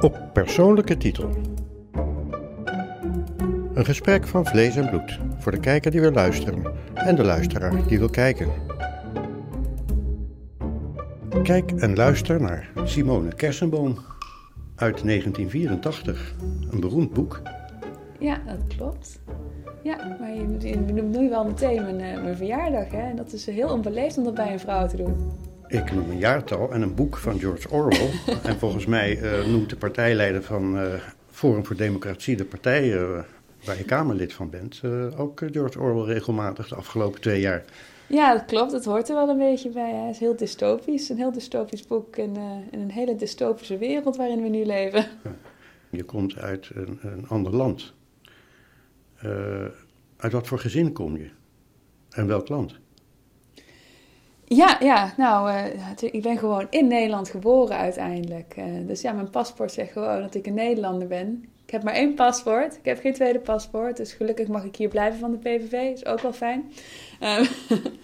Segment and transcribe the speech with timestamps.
[0.00, 1.28] Op persoonlijke titel.
[3.74, 7.86] Een gesprek van vlees en bloed voor de kijker die wil luisteren en de luisteraar
[7.86, 8.48] die wil kijken.
[11.42, 13.98] Kijk en luister naar Simone Kersenboom
[14.76, 16.34] uit 1984,
[16.70, 17.42] een beroemd boek.
[18.18, 19.20] Ja, dat klopt.
[19.82, 22.90] Ja, maar je, noemt nu wel meteen mijn, uh, mijn verjaardag.
[22.90, 23.08] Hè?
[23.08, 25.16] En dat is heel onbeleefd om dat bij een vrouw te doen.
[25.70, 28.10] Ik noem een jaartal en een boek van George Orwell.
[28.42, 30.94] en volgens mij uh, noemt de partijleider van uh,
[31.30, 32.98] Forum voor Democratie, de partij
[33.64, 34.82] waar je Kamerlid van bent,
[35.16, 37.64] ook George Orwell regelmatig de afgelopen twee jaar.
[38.06, 38.72] Ja, dat klopt.
[38.72, 39.94] Het hoort er wel een beetje bij.
[39.94, 41.08] Hij is heel dystopisch.
[41.08, 42.36] Een heel dystopisch boek in,
[42.70, 45.06] in een hele dystopische wereld waarin we nu leven.
[45.90, 47.94] Je komt uit een, een ander land.
[50.16, 51.30] Uit wat voor gezin kom je?
[52.10, 52.78] En welk land?
[54.54, 55.64] Ja, ja nou, uh,
[56.12, 58.54] ik ben gewoon in Nederland geboren uiteindelijk.
[58.58, 61.44] Uh, dus ja, mijn paspoort zegt gewoon dat ik een Nederlander ben.
[61.64, 62.76] Ik heb maar één paspoort.
[62.76, 63.96] Ik heb geen tweede paspoort.
[63.96, 65.72] Dus gelukkig mag ik hier blijven van de PVV.
[65.72, 66.72] Is ook wel fijn.
[67.20, 67.40] Uh,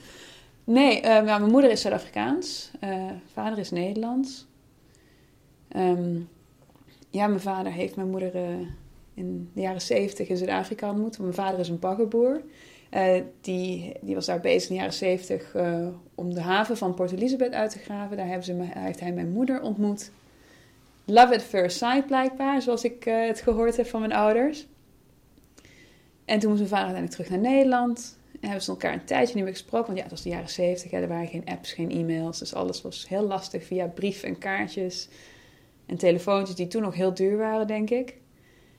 [0.65, 2.70] nee, nou, mijn moeder is Zuid-Afrikaans.
[3.33, 4.47] vader is Nederlands.
[5.77, 6.29] Um,
[7.11, 8.33] ja, mijn vader heeft mijn moeder
[9.15, 11.19] in de jaren zeventig in Zuid-Afrika ontmoet.
[11.19, 12.42] Mijn vader is een baggerboer.
[12.95, 16.95] Uh, die, die was daar bezig in de jaren zeventig uh, om de haven van
[16.95, 18.17] Port Elizabeth uit te graven.
[18.17, 20.11] Daar, ze, heeft hij mijn moeder ontmoet.
[21.05, 24.67] Love at first sight blijkbaar, zoals ik uh, het gehoord heb van mijn ouders.
[26.25, 28.19] En toen moest mijn vader uiteindelijk terug naar Nederland.
[28.33, 29.87] En hebben ze elkaar een tijdje niet meer gesproken.
[29.87, 30.92] Want ja, het was de jaren zeventig.
[30.92, 32.39] Er waren geen apps, geen e-mails.
[32.39, 35.09] Dus alles was heel lastig via brief en kaartjes.
[35.87, 38.17] En telefoontjes die toen nog heel duur waren, denk ik.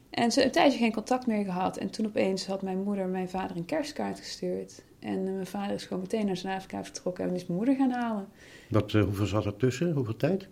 [0.10, 1.78] En ze een tijdje geen contact meer gehad.
[1.78, 4.82] En toen opeens had mijn moeder mijn vader een kerstkaart gestuurd.
[5.00, 8.28] En mijn vader is gewoon meteen naar Zuid-Afrika vertrokken en is mijn moeder gaan halen.
[8.70, 9.92] Wat, uh, hoeveel zat er tussen?
[9.92, 10.48] Hoeveel tijd?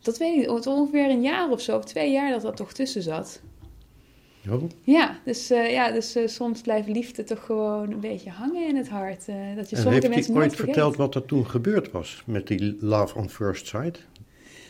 [0.00, 0.66] Dat weet ik niet.
[0.66, 3.40] Ongeveer een jaar of zo, of twee jaar dat dat toch tussen zat.
[4.50, 4.62] Oh.
[4.82, 8.76] Ja, dus, uh, ja, dus uh, soms blijft liefde toch gewoon een beetje hangen in
[8.76, 9.26] het hart.
[9.56, 13.18] dat je en heeft hij ooit verteld wat er toen gebeurd was met die love
[13.18, 14.06] on first sight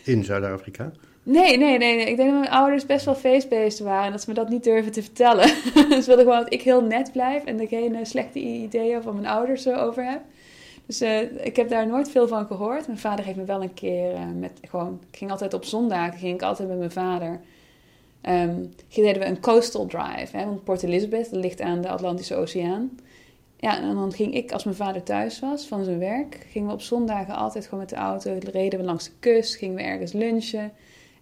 [0.05, 0.93] in Zuid-Afrika?
[1.29, 1.99] Nee, nee, nee.
[1.99, 4.65] Ik denk dat mijn ouders best wel feestbeesten waren en dat ze me dat niet
[4.65, 5.49] durven te vertellen.
[6.03, 9.27] ze wilden gewoon dat ik heel net blijf en er geen slechte ideeën van mijn
[9.27, 10.21] ouders over heb.
[10.87, 12.87] Dus uh, ik heb daar nooit veel van gehoord.
[12.87, 15.01] Mijn vader heeft me wel een keer met gewoon.
[15.11, 17.41] Ik ging altijd op zondagen, ging ik altijd met mijn vader.
[18.23, 20.37] Um, deden we een coastal drive.
[20.37, 22.91] Hè, want Port Elizabeth dat ligt aan de Atlantische Oceaan.
[23.57, 26.75] Ja, en dan ging ik, als mijn vader thuis was van zijn werk, gingen we
[26.75, 30.13] op zondagen altijd gewoon met de auto, reden we langs de kust, gingen we ergens
[30.13, 30.73] lunchen.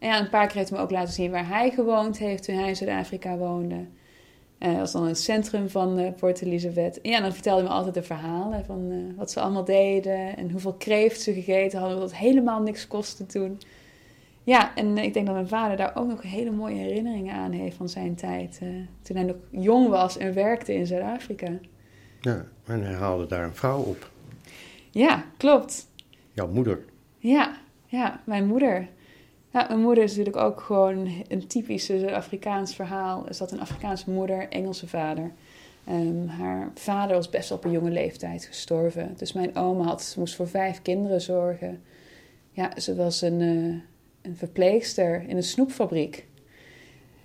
[0.05, 2.45] En ja, een paar keer heeft hij me ook laten zien waar hij gewoond heeft
[2.45, 3.75] toen hij in Zuid-Afrika woonde.
[4.59, 7.01] Uh, dat was dan het centrum van uh, Port Elizabeth.
[7.01, 10.37] En ja, dan vertelde hij me altijd de verhalen van uh, wat ze allemaal deden
[10.37, 13.61] en hoeveel kreeft ze gegeten hadden, dat helemaal niks kostte toen.
[14.43, 17.77] Ja, en ik denk dat mijn vader daar ook nog hele mooie herinneringen aan heeft
[17.77, 18.61] van zijn tijd.
[19.03, 21.51] toen hij nog jong was en werkte in Zuid-Afrika.
[22.21, 24.11] Ja, en hij haalde daar een vrouw op.
[24.91, 25.89] Ja, klopt.
[26.33, 26.85] Jouw moeder.
[27.19, 28.89] Ja, ja, mijn moeder.
[29.55, 33.29] Ja, mijn moeder is natuurlijk ook gewoon een typische Afrikaans verhaal.
[33.29, 35.33] Is dat een Afrikaanse moeder, Engelse vader.
[35.89, 39.15] Um, haar vader was best wel op een jonge leeftijd gestorven.
[39.17, 41.83] Dus mijn oma had, moest voor vijf kinderen zorgen.
[42.51, 43.75] Ja, ze was een, uh,
[44.23, 46.27] een verpleegster in een snoepfabriek.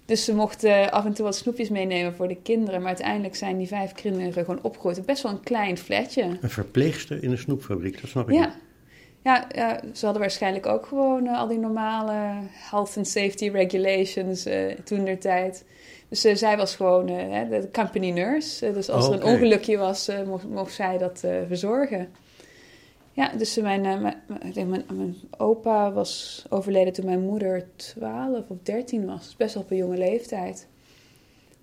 [0.06, 2.80] Dus ze mocht uh, af en toe wat snoepjes meenemen voor de kinderen.
[2.80, 5.06] Maar uiteindelijk zijn die vijf kinderen gewoon opgegroeid.
[5.06, 6.38] Best wel een klein flatje.
[6.42, 8.46] Een verpleegster in een snoepfabriek, dat snap ik ja.
[8.46, 8.68] niet.
[9.30, 12.14] Ja, ja, ze hadden waarschijnlijk ook gewoon uh, al die normale
[12.52, 15.66] health and safety regulations uh, toen der tijd.
[16.08, 18.74] Dus uh, zij was gewoon de company nurse.
[18.74, 19.18] dus als okay.
[19.18, 22.10] er een ongelukje was, mocht, mocht, zij dat verzorgen.
[23.12, 24.16] Ja, dus mijn, mijn,
[24.88, 29.26] mijn, opa was overleden toen mijn moeder 12 of 13 was.
[29.26, 30.68] Dus best wel op een jonge leeftijd.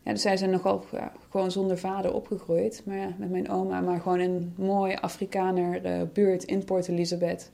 [0.07, 2.83] Ja, dus zij zijn nogal ja, gewoon zonder vader opgegroeid.
[2.85, 6.89] Maar ja, met mijn oma, maar gewoon in een mooie Afrikaner uh, buurt in Port
[6.89, 7.51] Elizabeth.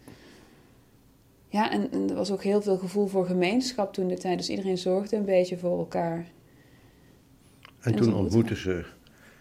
[1.48, 4.38] Ja, en, en, er was ook heel veel gevoel voor gemeenschap toen de tijd.
[4.38, 6.16] Dus iedereen zorgde een beetje voor elkaar.
[6.16, 8.84] En, en toen ontmoetten ze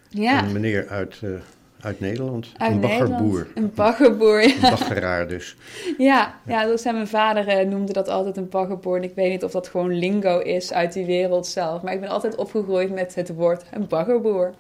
[0.09, 0.44] ja.
[0.44, 1.39] een meneer uit, uh,
[1.81, 2.51] uit Nederland.
[2.57, 3.10] Uit een Nederland.
[3.10, 3.48] baggerboer.
[3.56, 4.54] Een baggerboer, ja.
[4.54, 5.56] Een baggeraar dus.
[5.98, 8.98] Ja, ja dus mijn vader uh, noemde dat altijd een baggerboer.
[8.98, 11.81] En ik weet niet of dat gewoon lingo is uit die wereld zelf.
[11.81, 14.54] Maar ik ben altijd opgegroeid met het woord een baggerboer.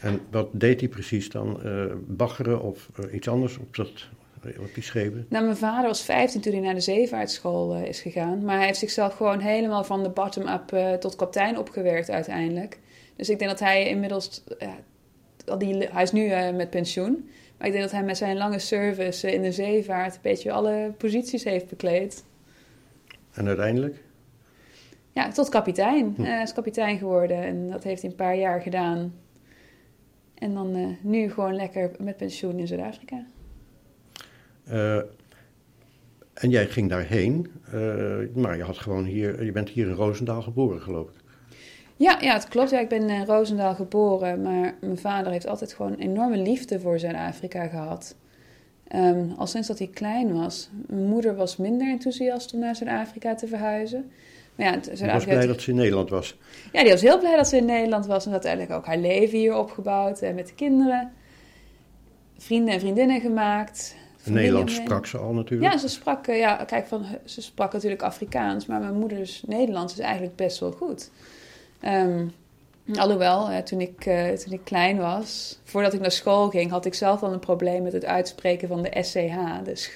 [0.00, 1.60] En wat deed hij precies dan?
[1.64, 3.90] Uh, baggeren of iets anders op dat,
[4.58, 5.26] op die schepen?
[5.28, 8.44] Nou, mijn vader was 15 toen hij naar de zeevaartschool uh, is gegaan.
[8.44, 12.78] Maar hij heeft zichzelf gewoon helemaal van de bottom-up tot kapitein opgewerkt uiteindelijk.
[13.16, 14.42] Dus ik denk dat hij inmiddels...
[15.58, 17.28] Die, hij is nu met pensioen.
[17.58, 20.14] Maar ik denk dat hij met zijn lange service in de zeevaart...
[20.14, 22.24] een beetje alle posities heeft bekleed.
[23.32, 24.02] En uiteindelijk?
[25.12, 26.12] Ja, tot kapitein.
[26.16, 26.22] Hm.
[26.22, 29.14] Hij is kapitein geworden en dat heeft hij een paar jaar gedaan.
[30.34, 33.26] En dan eh, nu gewoon lekker met pensioen in Zuid-Afrika.
[34.64, 34.96] Eh,
[36.34, 40.42] en jij ging daarheen, eh, maar je, had gewoon hier, je bent hier in Roosendaal
[40.42, 41.23] geboren, geloof ik.
[41.96, 42.70] Ja, ja, het klopt.
[42.70, 46.98] Ja, ik ben in Roosendaal geboren, maar mijn vader heeft altijd gewoon enorme liefde voor
[46.98, 48.16] Zuid-Afrika gehad.
[48.88, 50.70] Ehm, al sinds dat hij klein was.
[50.86, 54.10] Mijn moeder was minder enthousiast om naar Zuid-Afrika te verhuizen.
[54.54, 55.32] Maar ja, Ik was Zuid-Afrika...
[55.34, 56.36] blij dat ze in Nederland was.
[56.72, 58.98] Ja, die was heel blij dat ze in Nederland was en had uiteindelijk ook haar
[58.98, 61.12] leven hier opgebouwd en met de kinderen.
[62.38, 63.96] Vrienden en vriendinnen gemaakt.
[64.24, 65.72] Nederlands sprak ze al natuurlijk.
[65.72, 69.92] Ja, ze sprak, eh, ja, kijk, van, ze sprak natuurlijk Afrikaans, maar mijn moeders Nederlands
[69.92, 71.10] is eigenlijk best wel goed.
[71.84, 72.26] Ehm,
[72.94, 76.84] alhoewel, eh, toen, ik, eh, toen ik klein was, voordat ik naar school ging, had
[76.84, 79.64] ik zelf al een probleem met het uitspreken van de SCH.
[79.64, 79.90] Dus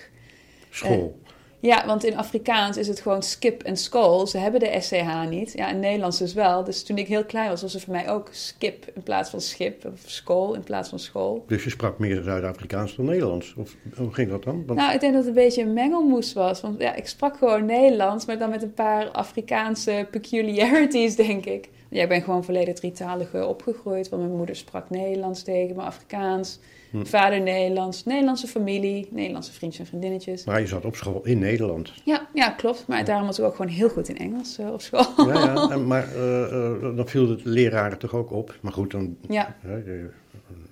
[0.71, 1.19] School.
[1.61, 4.27] Ja, want in Afrikaans is het gewoon skip en school.
[4.27, 5.53] Ze hebben de SCH niet.
[5.53, 6.65] Ja, in Nederlands dus wel.
[6.65, 9.41] Dus toen ik heel klein was, was het voor mij ook skip in plaats van
[9.41, 9.85] schip.
[9.85, 11.45] Of school in plaats van school.
[11.47, 13.55] Dus je sprak meer Zuid-Afrikaans dan Nederlands.
[13.57, 14.67] Of hoe ging dat dan?
[14.67, 16.61] Want Nou, ik denk dat het een beetje een mengelmoes was.
[16.61, 21.69] Want ja, ik sprak gewoon Nederlands, maar dan met een paar Afrikaanse peculiarities, denk ik.
[21.91, 24.09] Ja, ik ben gewoon volledig drietalig opgegroeid.
[24.09, 26.59] Want mijn moeder sprak Nederlands tegen me, Afrikaans.
[26.91, 27.05] Hm.
[27.05, 28.05] Vader Nederlands.
[28.05, 30.45] Nederlandse familie, Nederlandse vriendjes en vriendinnetjes.
[30.45, 31.93] maar je zat op school in Nederland.
[32.05, 32.85] Ja, ja, klopt.
[32.87, 35.27] Maar daarom was ik ook gewoon heel goed in Engels eh, op school.
[35.29, 35.69] Ja, ja.
[35.75, 38.59] En, maar eh, eh, dan viel de leraren toch ook op.
[38.61, 40.11] Maar goed, dan Ja, de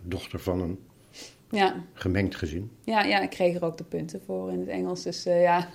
[0.02, 0.78] dochter van een
[1.50, 2.70] ja, gemengd gezin.
[2.84, 5.02] ja, ja, ik kreeg er ook de punten voor in het Engels.
[5.02, 5.68] Dus ja,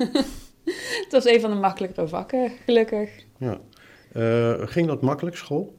[1.03, 3.09] het was een van de makkelijkere vakken, gelukkig.
[3.37, 3.59] Ja.
[4.65, 5.73] Ging dat makkelijk, school?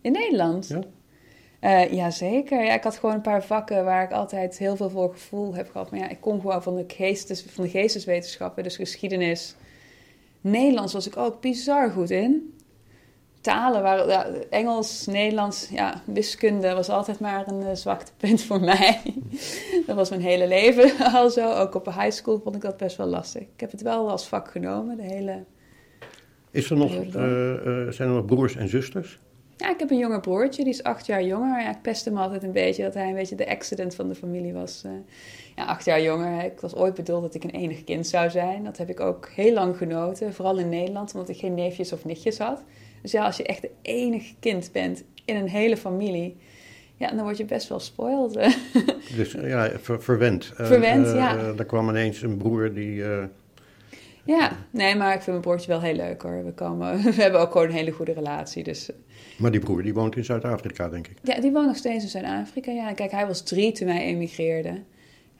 [0.00, 0.68] In Nederland?
[0.68, 0.80] Ja.
[1.62, 2.64] Eh, jazeker.
[2.64, 5.70] Ja, ik had gewoon een paar vakken waar ik altijd heel veel voor gevoel heb
[5.70, 5.90] gehad.
[5.90, 9.56] Maar ja, ik kom gewoon van de, geestes, van de geesteswetenschappen, dus geschiedenis.
[10.40, 12.54] Nederlands was ik ook bizar goed in.
[13.40, 19.00] Talen waren, ja, Engels, Nederlands, ja, wiskunde was altijd maar een uh, zwaktepunt voor mij.
[19.86, 21.52] dat was mijn hele leven al zo.
[21.52, 23.42] Ook op high school vond ik dat best wel lastig.
[23.42, 25.44] Ik heb het wel als vak genomen, de hele...
[26.50, 29.18] Is er nog, eh, eh, zijn er nog broers en zusters?
[29.56, 31.60] Ja, ik heb een jonger broertje, die is acht jaar jonger.
[31.60, 34.14] Ja, ik pest hem altijd een beetje dat hij een beetje de accident van de
[34.14, 34.82] familie was.
[34.84, 34.90] eh.
[35.56, 36.44] ja, acht jaar jonger.
[36.44, 38.64] Ik was ooit bedoeld dat ik een enig kind zou zijn.
[38.64, 42.04] Dat heb ik ook heel lang genoten, vooral in Nederland, omdat ik geen neefjes of
[42.04, 42.62] nichtjes had.
[43.02, 46.36] Dus ja, als je echt de enige kind bent in een hele familie,
[46.96, 48.36] ja, dan word je best wel spoiled.
[48.36, 48.52] eh.
[49.16, 50.50] Dus ja, ver- verwend.
[50.54, 51.36] Verwend, eh, ja.
[51.58, 53.02] er kwam ineens een broer die...
[54.24, 56.44] ja, nee, maar ik vind mijn broertje wel heel leuk hoor.
[56.44, 58.62] We, komen, we hebben ook gewoon een hele goede relatie.
[58.62, 58.90] Dus
[59.38, 61.16] maar die broer die woont in Zuid-Afrika, denk ik.
[61.22, 62.70] Ja, die woont nog steeds in Zuid-Afrika.
[62.70, 64.84] Ja, kijk, hij was drie toen wij emigreerden.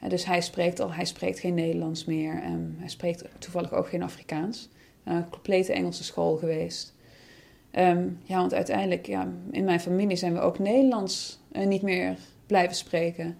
[0.01, 2.41] Ja, dus hij spreekt al, hij spreekt geen Nederlands meer.
[2.43, 4.69] Ehm, hij spreekt toevallig ook geen Afrikaans.
[5.07, 6.93] Uh, een complete Engelse school geweest.
[7.71, 12.15] Ehm, ja, want uiteindelijk, ja, in mijn familie zijn we ook Nederlands eh, niet meer
[12.47, 13.37] blijven spreken.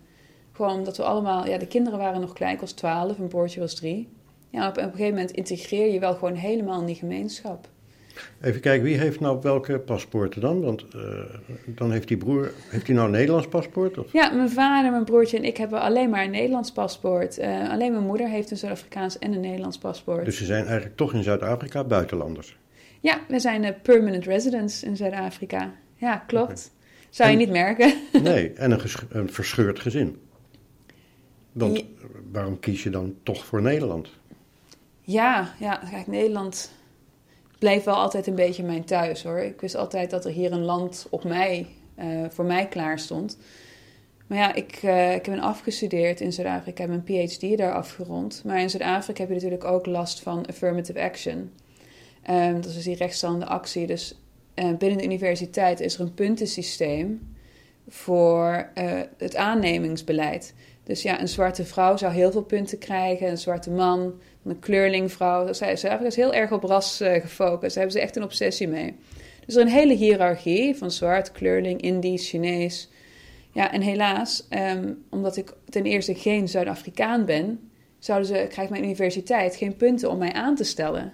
[0.51, 3.59] Gewoon omdat we allemaal, ja, de kinderen waren nog klein, ik was twaalf, een broertje
[3.59, 4.09] was drie.
[4.53, 7.67] Ja, op, een gegeven moment integreer je wel gewoon helemaal in die gemeenschap.
[8.41, 10.61] Even kijken, wie heeft nou welke paspoorten dan?
[10.61, 10.99] Want eh,
[11.65, 12.51] dan heeft die broer...
[12.69, 13.97] Heeft hij nou een Nederlands paspoort?
[13.97, 14.13] Of?
[14.13, 17.37] Ja, mijn vader, mijn broertje en ik hebben alleen maar een Nederlands paspoort.
[17.37, 20.25] Eh, alleen mijn moeder heeft een Zuid-Afrikaans en een Nederlands paspoort.
[20.25, 22.57] Dus ze zijn eigenlijk toch in Zuid-Afrika buitenlanders.
[22.99, 25.73] Ja, we zijn eh, permanent residents in Zuid-Afrika.
[25.95, 26.71] Ja, klopt.
[27.09, 27.93] Zou je niet merken.
[28.23, 30.17] Nee, en een, een verscheurd gezin.
[31.51, 31.83] Want Ja.
[32.31, 34.09] waarom kies je dan toch voor Nederland?
[35.05, 36.71] Ja, ja, kijk, Nederland
[37.59, 39.39] bleef wel altijd een beetje mijn thuis hoor.
[39.39, 43.37] Ik wist altijd dat er hier een land op mij, eh, voor mij klaar stond.
[44.27, 47.73] Maar ja, ik, eh, ik heb een afgestudeerd in Zuid-Afrika, ik heb mijn PhD daar
[47.73, 48.41] afgerond.
[48.45, 51.51] Maar in Zuid-Afrika heb je natuurlijk ook last van affirmative action.
[52.21, 53.87] Ehm, dat is die rechtstaande actie.
[53.87, 54.19] Dus
[54.53, 57.35] eh, binnen de universiteit is er een puntensysteem
[57.87, 58.69] voor
[59.17, 60.53] het aannemingsbeleid.
[60.83, 64.13] Dus ja, een zwarte vrouw zou heel veel punten krijgen, een zwarte man,
[64.43, 65.53] een kleurlingvrouw.
[65.53, 67.61] Zuid-Afrika is heel erg op ras eh, gefocust.
[67.61, 68.95] Daar hebben ze echt een obsessie mee.
[69.45, 72.89] Dus er een hele hiërarchie van zwart, kleurling, Indisch, Chinees.
[73.51, 78.83] Ja, en helaas, ehm, omdat ik ten eerste geen Zuid-Afrikaan ben, zouden ze, krijgt mijn
[78.83, 81.13] universiteit geen punten om mij aan te stellen.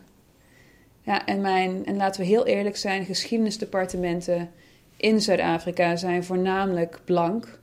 [1.01, 4.51] Ja, en, mijn, en laten we heel eerlijk zijn, geschiedenisdepartementen
[4.97, 7.58] in Zuid-Afrika zijn voornamelijk blank.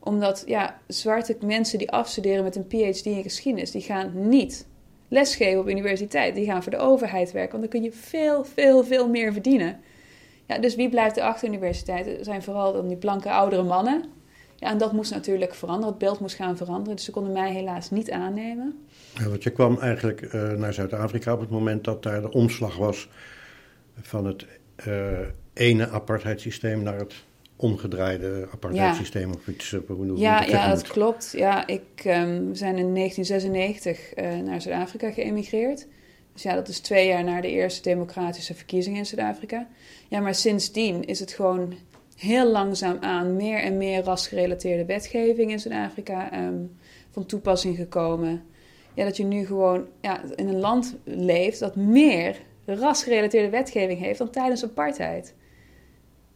[0.00, 4.66] Omdat ja, zwarte mensen die afstuderen met een PhD in geschiedenis, die gaan niet
[5.08, 6.34] lesgeven op universiteit.
[6.34, 9.80] Die gaan voor de overheid werken, want dan kun je veel, veel, veel meer verdienen.
[10.46, 12.06] Ja, dus wie blijft er achter universiteit?
[12.06, 14.04] Het zijn vooral dan die blanke oudere mannen.
[14.56, 15.88] Ja, en dat moest natuurlijk veranderen.
[15.88, 16.96] Het beeld moest gaan veranderen.
[16.96, 18.86] Dus ze konden mij helaas niet aannemen.
[19.14, 22.76] Ja, want je kwam eigenlijk eh, naar Zuid-Afrika op het moment dat daar de omslag
[22.76, 23.08] was
[24.00, 24.46] van het
[24.86, 25.18] uh,
[25.52, 27.14] ene apartheidssysteem naar het
[27.60, 29.76] omgedraaide apartheidssysteem of iets.
[29.86, 31.32] Hoe ja, ja dat klopt.
[31.36, 35.86] Ja, ik, um, we zijn in 1996 uh, naar Zuid-Afrika geëmigreerd.
[36.32, 39.68] Dus ja, dat is twee jaar na de eerste democratische verkiezingen in Zuid-Afrika.
[40.08, 41.74] Ja, maar sindsdien is het gewoon
[42.16, 46.76] heel langzaam aan meer en meer rasgerelateerde wetgeving in Zuid-Afrika um,
[47.10, 48.42] van toepassing gekomen.
[48.94, 54.18] Ja, dat je nu gewoon ja, in een land leeft dat meer rasgerelateerde wetgeving heeft
[54.18, 55.34] dan tijdens apartheid.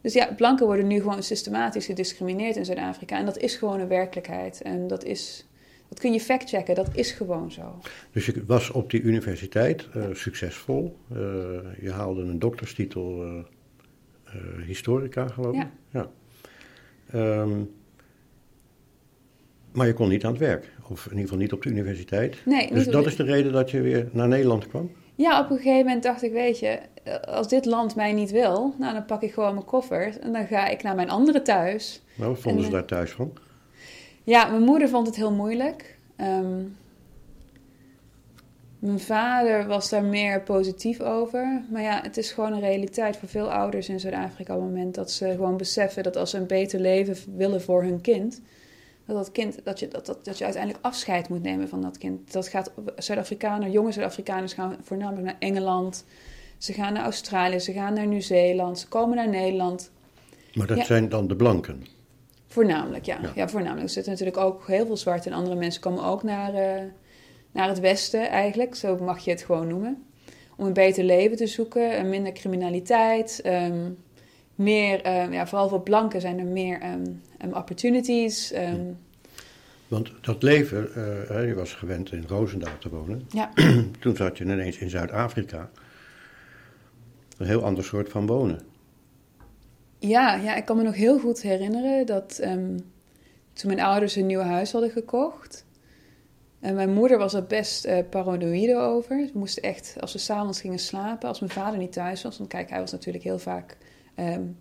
[0.04, 3.18] Dus ja, blanken worden nu gewoon systematisch gediscrimineerd in Zuid-Afrika.
[3.18, 4.62] En dat is gewoon een werkelijkheid.
[4.62, 5.46] En dat is
[5.88, 7.78] dat kun je factchecken, dat is gewoon zo.
[8.12, 10.96] Dus je was op die universiteit uh, succesvol.
[11.12, 11.18] Uh,
[11.80, 13.42] je haalde een dokterstitel uh,
[14.66, 15.66] historica, geloof ik.
[15.90, 16.08] Ja.
[17.12, 17.40] ja.
[17.40, 17.70] Um,
[19.72, 20.72] maar je kon niet aan het werk.
[20.88, 22.36] Of in ieder geval niet op de universiteit.
[22.44, 24.90] Nee, dus dat is de reden dat je weer naar Nederland kwam?
[25.14, 26.78] Ja, op een gegeven moment dacht ik, weet je,
[27.24, 30.46] als dit land mij niet wil, nou dan pak ik gewoon mijn koffer en dan
[30.46, 32.02] ga ik naar mijn andere thuis.
[32.14, 33.32] Nou, wat vonden ze daar thuis van?
[34.22, 35.98] Ja, mijn moeder vond het heel moeilijk.
[36.16, 36.62] Ehm,
[38.78, 41.62] mijn vader was daar meer positief over.
[41.70, 44.94] Maar ja, het is gewoon een realiteit voor veel ouders in Zuid-Afrika op het moment
[44.94, 48.40] dat ze gewoon beseffen dat als ze een beter leven willen voor hun kind,
[49.06, 51.98] dat dat kind, dat je, dat, dat, dat je uiteindelijk afscheid moet nemen van dat
[51.98, 52.32] kind.
[52.32, 56.04] Dat gaat Zuid-Afrikanen, jonge Zuid-Afrikaners gaan voornamelijk naar Engeland.
[56.58, 59.90] Ze gaan naar Australië, ze gaan naar Nieuw-Zeeland, ze komen naar Nederland.
[60.54, 61.86] Maar dat zijn dan de blanken?
[62.46, 63.18] Voornamelijk, ja.
[63.34, 63.48] ja.
[63.48, 63.86] voornamelijk.
[63.86, 66.82] Er zitten natuurlijk ook heel veel zwarte en andere mensen komen ook naar, uh,
[67.52, 68.74] naar het westen eigenlijk.
[68.74, 70.02] Zo mag je het gewoon noemen.
[70.56, 73.96] Om een beter leven te zoeken, minder criminaliteit, um,
[74.54, 78.52] meer, um, ja, vooral voor blanken zijn er meer um, opportunities.
[79.88, 83.26] Want dat leven, uh, je was gewend in Roosendaal te wonen.
[83.28, 83.50] Ja.
[84.00, 85.70] Toen zat je ineens in Zuid-Afrika.
[87.36, 88.60] Een heel ander soort van wonen.
[89.98, 92.92] Ja, ja, ik kan me nog heel goed herinneren dat um,
[93.52, 95.64] toen mijn ouders een nieuw huis hadden gekocht.
[96.60, 99.16] En mijn moeder was er best uh, paranoïde over.
[99.16, 102.38] We moesten echt, als we s'avonds gingen slapen, als mijn vader niet thuis was.
[102.38, 103.76] Want kijk, hij was natuurlijk heel vaak
[104.18, 104.56] um,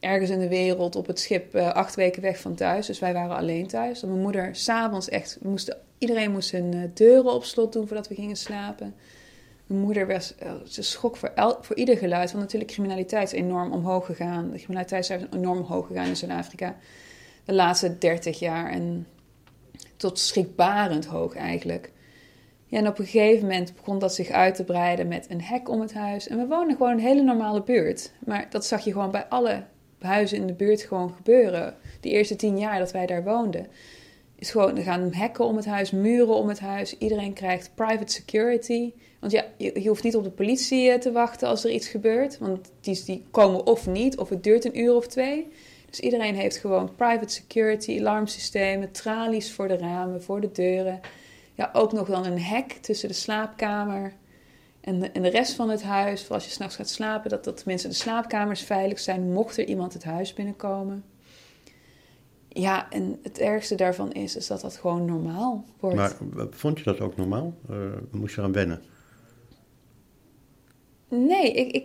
[0.00, 2.86] ergens in de wereld op het schip uh, acht weken weg van thuis.
[2.86, 4.02] Dus wij waren alleen thuis.
[4.02, 8.08] En mijn moeder s'avonds echt, moesten, iedereen moest zijn uh, deuren op slot doen voordat
[8.08, 8.94] we gingen slapen.
[9.70, 13.38] Mijn moeder was, uh, ze schrok voor, el, voor ieder geluid, want natuurlijk criminaliteit is
[13.38, 14.50] enorm omhoog gegaan.
[14.50, 16.76] De criminaliteit is enorm omhoog gegaan in Zuid-Afrika
[17.44, 19.06] de laatste 30 jaar en
[19.96, 21.92] tot schrikbarend hoog eigenlijk.
[22.66, 25.68] Ja, en op een gegeven moment begon dat zich uit te breiden met een hek
[25.68, 26.28] om het huis.
[26.28, 28.12] En we woonden gewoon een hele normale buurt.
[28.24, 29.64] Maar dat zag je gewoon bij alle
[29.98, 31.74] huizen in de buurt gewoon gebeuren.
[32.00, 33.66] De eerste tien jaar dat wij daar woonden.
[34.40, 36.98] Is gewoon, gaan hekken om het huis, muren om het huis.
[36.98, 38.92] Iedereen krijgt private security.
[39.18, 41.88] Want ja, je, je, hoeft niet op de politie eh, te wachten als er iets
[41.88, 42.38] gebeurt.
[42.38, 45.48] Want die, die komen of niet, of het duurt een uur of twee.
[45.90, 51.00] Dus iedereen heeft gewoon private security, alarmsystemen, tralies voor de ramen, voor de deuren.
[51.54, 54.12] Ja, ook nog dan een hek tussen de slaapkamer
[54.80, 56.24] en de, en de rest van het huis.
[56.24, 59.64] Voor als je s'nachts gaat slapen, dat, dat tenminste de slaapkamers veilig zijn, mocht er
[59.64, 61.04] iemand het huis binnenkomen.
[62.52, 65.96] Ja, en het ergste daarvan is, is dat dat gewoon normaal wordt.
[65.96, 66.16] Maar
[66.50, 67.54] vond je dat ook normaal?
[67.70, 67.76] Uh,
[68.10, 68.82] moest je eraan wennen?
[71.08, 71.84] Nee, ik, ik,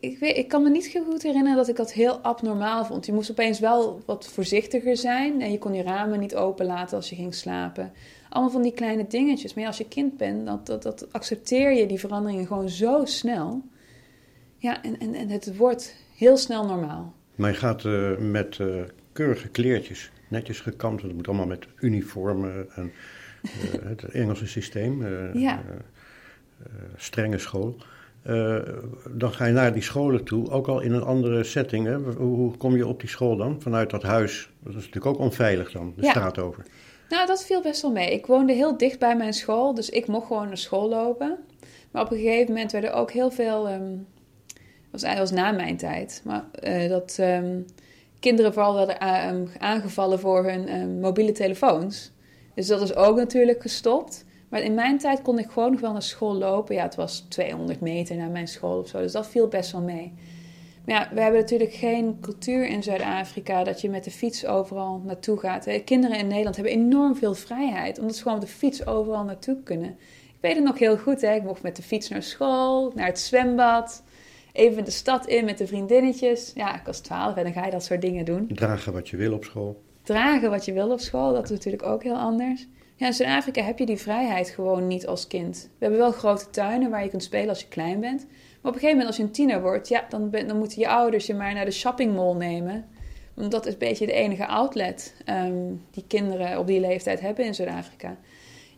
[0.00, 3.06] ik, weet, ik kan me niet goed herinneren dat ik dat heel abnormaal vond.
[3.06, 5.42] Je moest opeens wel wat voorzichtiger zijn.
[5.42, 7.92] En je kon je ramen niet openlaten als je ging slapen.
[8.28, 9.54] Allemaal van die kleine dingetjes.
[9.54, 13.04] Maar ja, als je kind bent, dat, dat, dat accepteer je die veranderingen gewoon zo
[13.04, 13.62] snel.
[14.56, 17.12] Ja, en, en, en het wordt heel snel normaal.
[17.34, 21.00] Maar je gaat uh, met uh, keurige kleertjes, netjes gekamd.
[21.00, 22.92] Dat moet allemaal met uniformen en
[23.42, 23.50] uh,
[23.84, 25.06] het Engelse systeem.
[25.38, 25.62] ja.
[26.96, 27.76] strenge school.
[29.10, 31.86] Dan ga je naar die scholen toe, ook al in een andere setting.
[31.86, 31.96] Hè?
[31.96, 33.60] Hoe, kom je op die school dan?
[33.60, 34.50] Vanuit dat huis.
[34.58, 36.64] Dat is natuurlijk ook onveilig dan, de straat over.
[37.08, 38.12] Nou, dat viel best wel mee.
[38.12, 41.38] Ik woonde heel dicht bij mijn school, dus ik mocht gewoon naar school lopen.
[41.90, 43.70] Maar op een gegeven moment werden ook heel veel.
[43.70, 44.06] Um,
[44.90, 46.22] was eigenlijk was na mijn tijd.
[46.24, 47.64] Maar uh, dat um,
[48.22, 52.12] kinderen vooral werden um, aangevallen voor hun mobiele telefoons.
[52.54, 54.24] Dus dat is ook natuurlijk gestopt.
[54.48, 56.74] Maar in mijn tijd kon ik gewoon nog wel naar school lopen.
[56.74, 58.98] Ja, het was 200 meter naar mijn school of zo.
[58.98, 60.12] Dus dat viel best wel mee.
[60.86, 65.02] Maar ja, we hebben natuurlijk geen cultuur in Zuid-Afrika dat je met de fiets overal
[65.04, 65.82] naartoe gaat.
[65.84, 69.62] Kinderen in Nederland hebben enorm veel vrijheid, omdat ze gewoon met de fiets overal naartoe
[69.62, 69.90] kunnen.
[70.26, 71.34] Ik weet het nog heel goed, hè?
[71.34, 74.02] ik mocht met de fiets naar school, naar het zwembad,
[74.52, 76.52] even de stad in met de vriendinnetjes.
[76.54, 78.46] Ja, ik was 12 en dan ga je dat soort dingen doen.
[78.54, 79.82] Dragen wat je wil op school.
[80.02, 82.66] Dragen wat je wil op school, dat is natuurlijk ook heel anders.
[82.96, 85.62] Ja, in Zuid-Afrika heb je die vrijheid gewoon niet als kind.
[85.62, 88.26] We hebben wel grote tuinen waar je kunt spelen als je klein bent.
[88.26, 90.80] Maar op een gegeven moment als je een tiener wordt, ja, dan, ben, dan moeten
[90.80, 92.84] je ouders je maar naar de shoppingmall nemen.
[93.34, 97.44] Want dat is een beetje de enige outlet um, die kinderen op die leeftijd hebben
[97.44, 98.16] in Zuid-Afrika.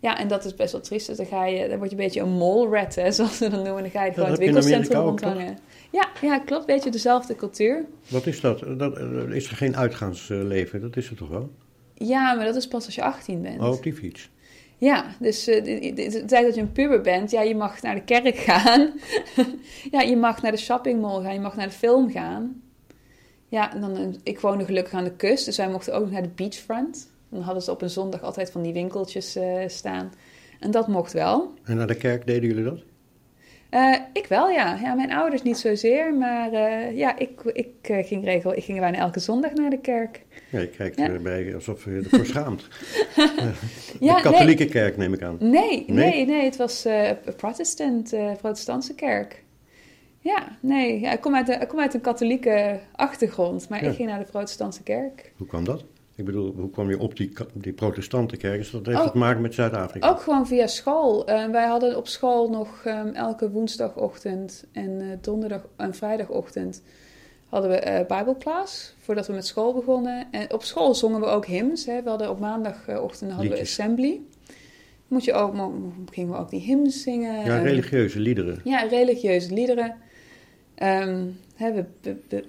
[0.04, 1.06] Ja, en dat is best wel triest.
[1.06, 3.64] Dus dan, ga je, dan word je een beetje een mall-rat, hè, zoals ze dat
[3.64, 3.82] noemen.
[3.82, 5.58] Dan ga je gewoon het winkelcentrum rondhangen.
[5.90, 6.66] Ja, ja, klopt.
[6.66, 7.84] Beetje dezelfde cultuur.
[8.08, 8.78] Wat is dat?
[8.78, 8.98] dat
[9.30, 10.80] is er geen uitgaansleven?
[10.80, 11.50] Dat is er toch wel?
[11.94, 13.60] Ja, maar dat is pas als je 18 bent.
[13.60, 14.30] Oh, op die fiets.
[14.76, 18.04] Ja, dus uh, de, tijd dat je een puber bent, ja, je mag naar de
[18.04, 18.92] kerk gaan.
[19.90, 22.62] ja, je mag naar de shoppingmall gaan, je mag naar de film gaan.
[23.48, 26.22] Ja, en dan, eh, ik woonde gelukkig aan de kust, dus wij mochten ook naar
[26.22, 27.12] de beachfront.
[27.34, 30.12] Dan hadden ze op een zondag altijd van die winkeltjes uh, staan.
[30.60, 31.52] En dat mocht wel.
[31.64, 32.82] En naar de kerk deden jullie dat?
[33.70, 34.78] Uh, ik wel, ja.
[34.82, 34.94] ja.
[34.94, 38.98] Mijn ouders niet zozeer, maar uh, ja, ik, ik, uh, ging regel, ik ging bijna
[38.98, 40.22] elke zondag naar de kerk.
[40.50, 41.08] Ja, je kijkt ja.
[41.08, 42.68] erbij alsof je ervoor schaamt.
[44.00, 44.72] ja, de katholieke nee.
[44.72, 45.36] kerk neem ik aan.
[45.40, 49.42] Nee, nee, nee, nee het was een protestant, protestantse kerk.
[50.18, 53.94] Ja, nee, ja, ik, kom uit de, ik kom uit een katholieke achtergrond, maar ik
[53.94, 55.32] ging naar de protestantse kerk.
[55.36, 55.84] Hoe kwam dat?
[56.16, 58.70] Ik bedoel, hoe kwam je op die, die protestantenkerk?
[58.72, 60.08] Dat heeft oh, te maken met Zuid-Afrika?
[60.08, 61.30] Ook gewoon via school.
[61.30, 66.82] Uh, wij hadden op school nog um, elke woensdagochtend en uh, donderdag en vrijdagochtend
[67.48, 70.26] hadden we uh, bijbelklas voordat we met school begonnen.
[70.30, 71.86] En op school zongen we ook hymns.
[71.86, 72.02] Hè.
[72.02, 74.20] We hadden op maandagochtend hadden we assembly.
[75.08, 75.54] Moet je ook,
[76.10, 77.44] gingen we ook die hymns zingen.
[77.44, 78.60] Ja, religieuze liederen.
[78.64, 79.96] Ja, religieuze liederen.
[80.82, 82.44] Um, hè, we, we, we,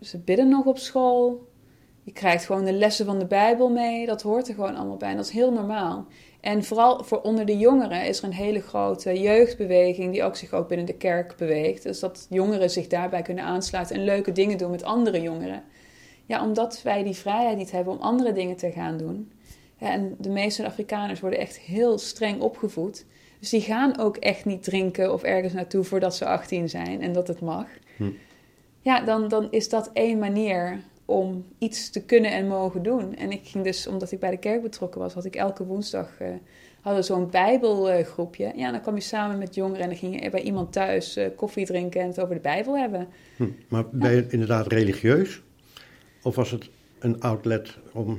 [0.00, 1.50] ze bidden nog op school.
[2.02, 4.06] Je krijgt gewoon de lessen van de Bijbel mee.
[4.06, 5.10] Dat hoort er gewoon allemaal bij.
[5.10, 6.06] En dat is heel normaal.
[6.40, 10.52] En vooral voor onder de jongeren is er een hele grote jeugdbeweging die ook zich
[10.52, 11.82] ook binnen de kerk beweegt.
[11.82, 15.62] Dus dat jongeren zich daarbij kunnen aansluiten en leuke dingen doen met andere jongeren.
[16.26, 19.32] Ja, omdat wij die vrijheid niet hebben om andere dingen te gaan doen.
[19.76, 23.04] Ja, en de meeste Afrikaners worden echt heel streng opgevoed.
[23.38, 27.12] Dus die gaan ook echt niet drinken of ergens naartoe voordat ze 18 zijn en
[27.12, 27.66] dat het mag.
[27.96, 28.10] Hm.
[28.80, 30.80] Ja, dan, dan is dat één manier
[31.12, 33.16] om iets te kunnen en mogen doen.
[33.16, 36.20] En ik ging dus, omdat ik bij de kerk betrokken was, had ik elke woensdag
[36.22, 36.28] uh,
[36.80, 38.44] hadden zo'n bijbelgroepje.
[38.44, 41.16] Uh, ja, dan kwam je samen met jongeren en dan ging je bij iemand thuis
[41.16, 43.08] uh, koffie drinken en het over de Bijbel hebben.
[43.36, 45.42] Hm, maar ben je inderdaad religieus?
[46.22, 48.18] Of was het een outlet om,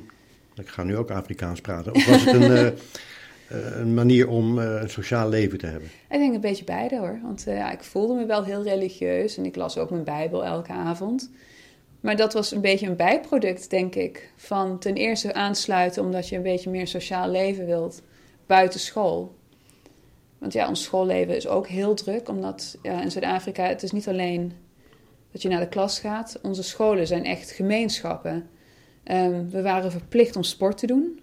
[0.56, 4.90] ik ga nu ook Afrikaans praten, of was het een, eh, een manier om een
[4.90, 5.90] sociaal leven te hebben?
[6.10, 7.20] Ik denk een beetje beide hoor.
[7.24, 10.72] Want ja, ik voelde me wel heel religieus en ik las ook mijn Bijbel elke
[10.72, 11.32] avond.
[12.04, 14.32] Maar dat was een beetje een bijproduct, denk ik.
[14.36, 18.02] Van ten eerste aansluiten omdat je een beetje meer sociaal leven wilt
[18.46, 19.36] buiten school.
[20.38, 24.08] Want ja, ons schoolleven is ook heel druk, omdat ja, in Zuid-Afrika het is niet
[24.08, 24.54] alleen
[25.32, 26.40] dat je naar de klas gaat.
[26.42, 28.50] Onze scholen zijn echt gemeenschappen.
[29.04, 31.20] Um, we waren verplicht om sport te doen.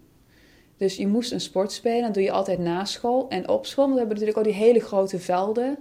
[0.77, 3.85] Dus je moest een sport spelen, dat doe je altijd na school en op school.
[3.85, 5.79] Want we hebben natuurlijk al die hele grote velden.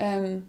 [0.00, 0.48] Um,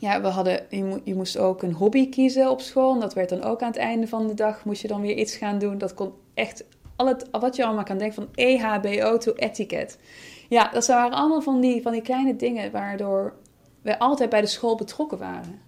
[0.00, 2.94] ja, we hadden, je, je, moest ook een hobby kiezen op school.
[2.94, 5.16] En dat werd dan ook aan het einde van de dag, moest je dan weer
[5.16, 5.78] iets gaan doen.
[5.78, 6.64] Dat kon echt,
[6.96, 9.94] al het, wat je allemaal kan denken van EHBO to etiquette.
[10.48, 13.34] Ja, dat waren allemaal van die, van die kleine dingen waardoor
[13.82, 15.60] wij altijd bij de school betrokken waren.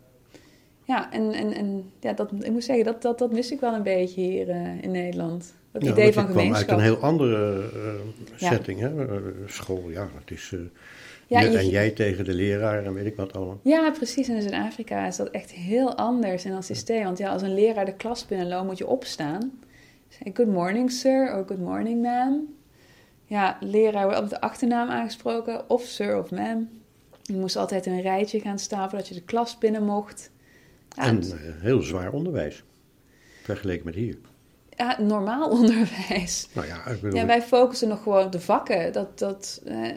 [0.85, 3.75] Ja, en, en, en ja, dat, ik moet zeggen, dat, dat, dat mis ik wel
[3.75, 5.55] een beetje hier uh, in Nederland.
[5.73, 6.67] Dat idee van gemeenschap.
[6.67, 8.89] kwam uit een heel andere uh, setting, ja.
[8.89, 9.19] hè?
[9.47, 10.55] school, ja, het is...
[11.33, 13.61] Ja, en jij tegen de leraar en weet ik wat allemaal.
[13.63, 14.29] Ja, precies.
[14.29, 17.05] En in Zuid-Afrika is dat echt heel anders in dat systeem.
[17.05, 19.53] Want ja, als een leraar de klas binnenloopt, moet je opstaan.
[20.09, 22.55] Say, good morning, sir, or good morning, ma'am.
[23.25, 26.69] Ja, leraar wordt op de achternaam aangesproken, of sir of ma'am.
[27.23, 30.31] Je moest altijd een rijtje gaan staan voordat je de klas binnen mocht.
[30.89, 32.65] Ja, en uh, heel zwaar onderwijs,
[33.43, 34.19] vergeleken met hier.
[34.77, 36.49] Ja, normaal onderwijs.
[36.53, 37.19] Nou ja, ik bedoel...
[37.19, 38.93] ja, wij focussen nog gewoon op de vakken.
[38.93, 39.89] Dat, dat, uh,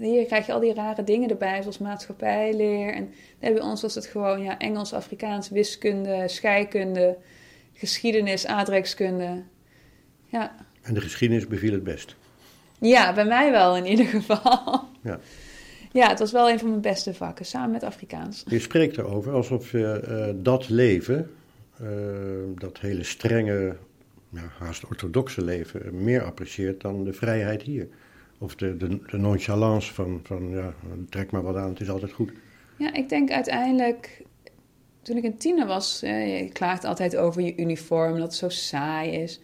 [0.00, 2.94] hier krijg je al die rare dingen erbij, zoals maatschappijleer.
[2.94, 7.16] En bij ons was het gewoon ja, Engels, Afrikaans, wiskunde, scheikunde,
[7.72, 9.42] geschiedenis, aardrijkskunde.
[10.26, 10.54] Ja.
[10.82, 12.16] En de geschiedenis beviel het best?
[12.78, 14.80] Ja, bij mij wel in ieder geval.
[15.02, 15.20] Ja.
[15.92, 18.44] Ja, het was wel een van mijn beste vakken, samen met Afrikaans.
[18.46, 21.30] Je spreekt erover alsof je uh, dat leven,
[21.82, 21.88] uh,
[22.58, 23.76] dat hele strenge,
[24.28, 27.88] ja, haast orthodoxe leven, meer apprecieert dan de vrijheid hier.
[28.38, 30.74] Of de, de, nonchalance van, van, ja,
[31.08, 32.32] trek maar wat aan, het is altijd goed.
[32.76, 34.22] Ja, ik denk uiteindelijk,
[35.02, 38.48] toen ik een tiener was, eh, je klaagt altijd over je uniform, dat het zo
[38.48, 39.40] saai is.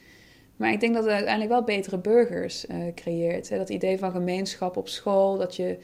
[0.60, 3.48] Maar ik denk dat het uiteindelijk wel betere burgers uh, creëert.
[3.48, 3.56] Hè?
[3.56, 5.78] Dat idee van gemeenschap op school, dat je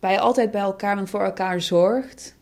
[0.00, 2.36] bij altijd bij elkaar en voor elkaar zorgt.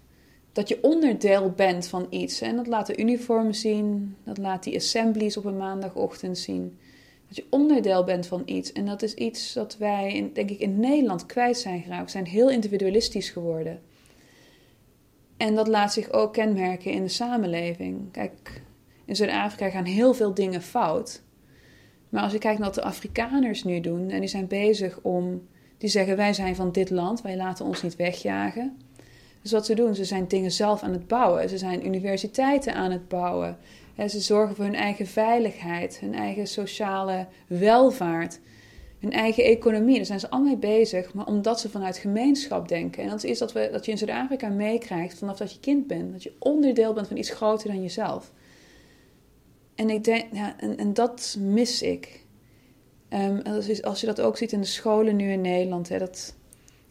[0.53, 2.41] Dat je onderdeel bent van iets.
[2.41, 6.79] En dat laat de uniform zien, dat laat die assemblies op een maandagochtend zien.
[7.27, 8.73] Dat je onderdeel bent van iets.
[8.73, 12.05] En dat is iets dat wij, in, denk ik, in Nederland kwijt zijn geraakt.
[12.05, 13.83] We zijn heel individualistisch geworden.
[15.37, 18.13] En dat laat zich ook kenmerken in de samenleving.
[18.13, 18.63] Kijk,
[19.05, 21.23] in Zuid-Afrika gaan heel veel dingen fout.
[22.09, 25.49] Maar als je kijkt naar wat de Afrikaners nu doen, en die zijn bezig om,
[25.79, 28.77] die zeggen wij zijn van dit land, wij laten ons niet wegjagen.
[29.43, 31.49] Dus wat ze doen, ze zijn dingen zelf aan het bouwen.
[31.49, 33.59] Ze zijn universiteiten aan het bouwen.
[33.97, 38.41] Ze zorgen voor hun eigen veiligheid, hun eigen sociale welvaart,
[39.01, 39.97] hun eigen economie.
[39.97, 43.03] Daar zijn ze allemaal mee bezig, maar omdat ze vanuit gemeenschap denken.
[43.03, 45.87] En dat is iets dat, we, dat je in Zuid-Afrika meekrijgt vanaf dat je kind
[45.87, 46.13] bent.
[46.13, 48.33] Dat je onderdeel bent van iets groter dan jezelf.
[49.75, 52.23] En, en, en dat mis ik.
[53.11, 53.43] Um,
[53.83, 56.37] als je dat ook ziet in de scholen nu in Nederland, hè, dat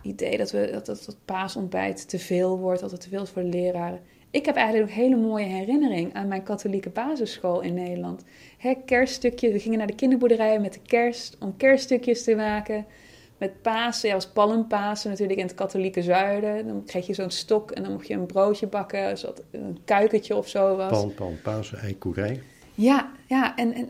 [0.01, 3.41] idee dat, we, dat, dat, dat paasontbijt te veel wordt, dat het te veel voor
[3.41, 4.01] de leraren.
[4.33, 8.23] Ik heb eigenlijk een hele mooie herinnering aan mijn katholieke basisschool in Nederland.
[8.57, 12.85] Hè, kerststukjes, we gingen naar de kinderboerderijen met de kerst om kerststukjes te maken.
[13.37, 16.67] Met Pasen, ja, was palmpasen natuurlijk in het katholieke zuiden.
[16.67, 19.17] Dan kreeg je zo'n stok en dan mocht je een broodje bakken,
[19.51, 20.91] een kuikentje of zo was.
[20.91, 22.41] Palm, palm, Pasen, eikoerij.
[22.73, 23.89] Ja, ja en, en,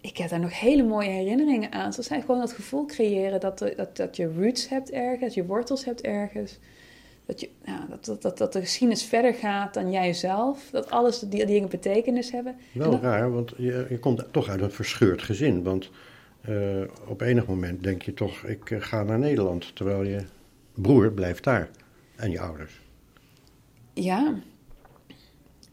[0.00, 1.92] ik heb daar nog hele mooie herinneringen aan.
[1.92, 5.84] Ze zijn gewoon dat gevoel creëren dat, dat, dat je roots hebt ergens, je wortels
[5.84, 6.58] hebt ergens.
[7.28, 10.68] Dat, je, ja, dat, dat, dat, dat de geschiedenis verder gaat dan jijzelf.
[10.70, 12.56] Dat alles die, die dingen betekenis hebben.
[12.72, 15.62] Wel raar, want je, je komt toch uit een verscheurd gezin.
[15.62, 15.90] Want
[16.48, 19.76] uh, op enig moment denk je toch, ik uh, ga naar Nederland.
[19.76, 20.24] Terwijl je
[20.74, 21.70] broer blijft daar.
[22.16, 22.80] En je ouders.
[23.92, 24.34] Ja.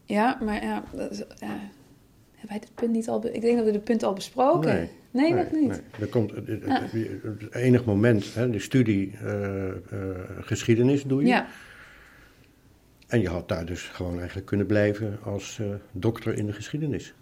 [0.04, 1.58] Ja, maar ja, dat, ja
[2.32, 3.26] hebben wij dit punt niet al...
[3.26, 4.74] Ik denk dat we dit punt al besproken.
[4.74, 5.68] Nee, nee, nee dat niet.
[5.68, 5.80] Nee.
[6.00, 9.72] Er komt het enig moment, hè, de studie uh, uh,
[10.40, 11.26] geschiedenis doe je.
[11.26, 11.46] Ja.
[13.06, 17.14] En je had daar dus gewoon eigenlijk kunnen blijven als uh, dokter in de geschiedenis.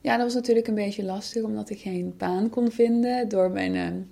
[0.00, 4.08] Ja, dat was natuurlijk een beetje lastig, omdat ik geen baan kon vinden door mijn...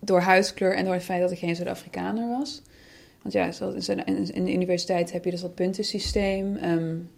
[0.00, 2.62] door huiskleur en door het feit dat ik geen Zuid-Afrikaner was.
[3.22, 3.46] Want ja,
[4.32, 6.56] in de universiteit heb je dus dat puntensysteem...
[6.64, 7.10] Um,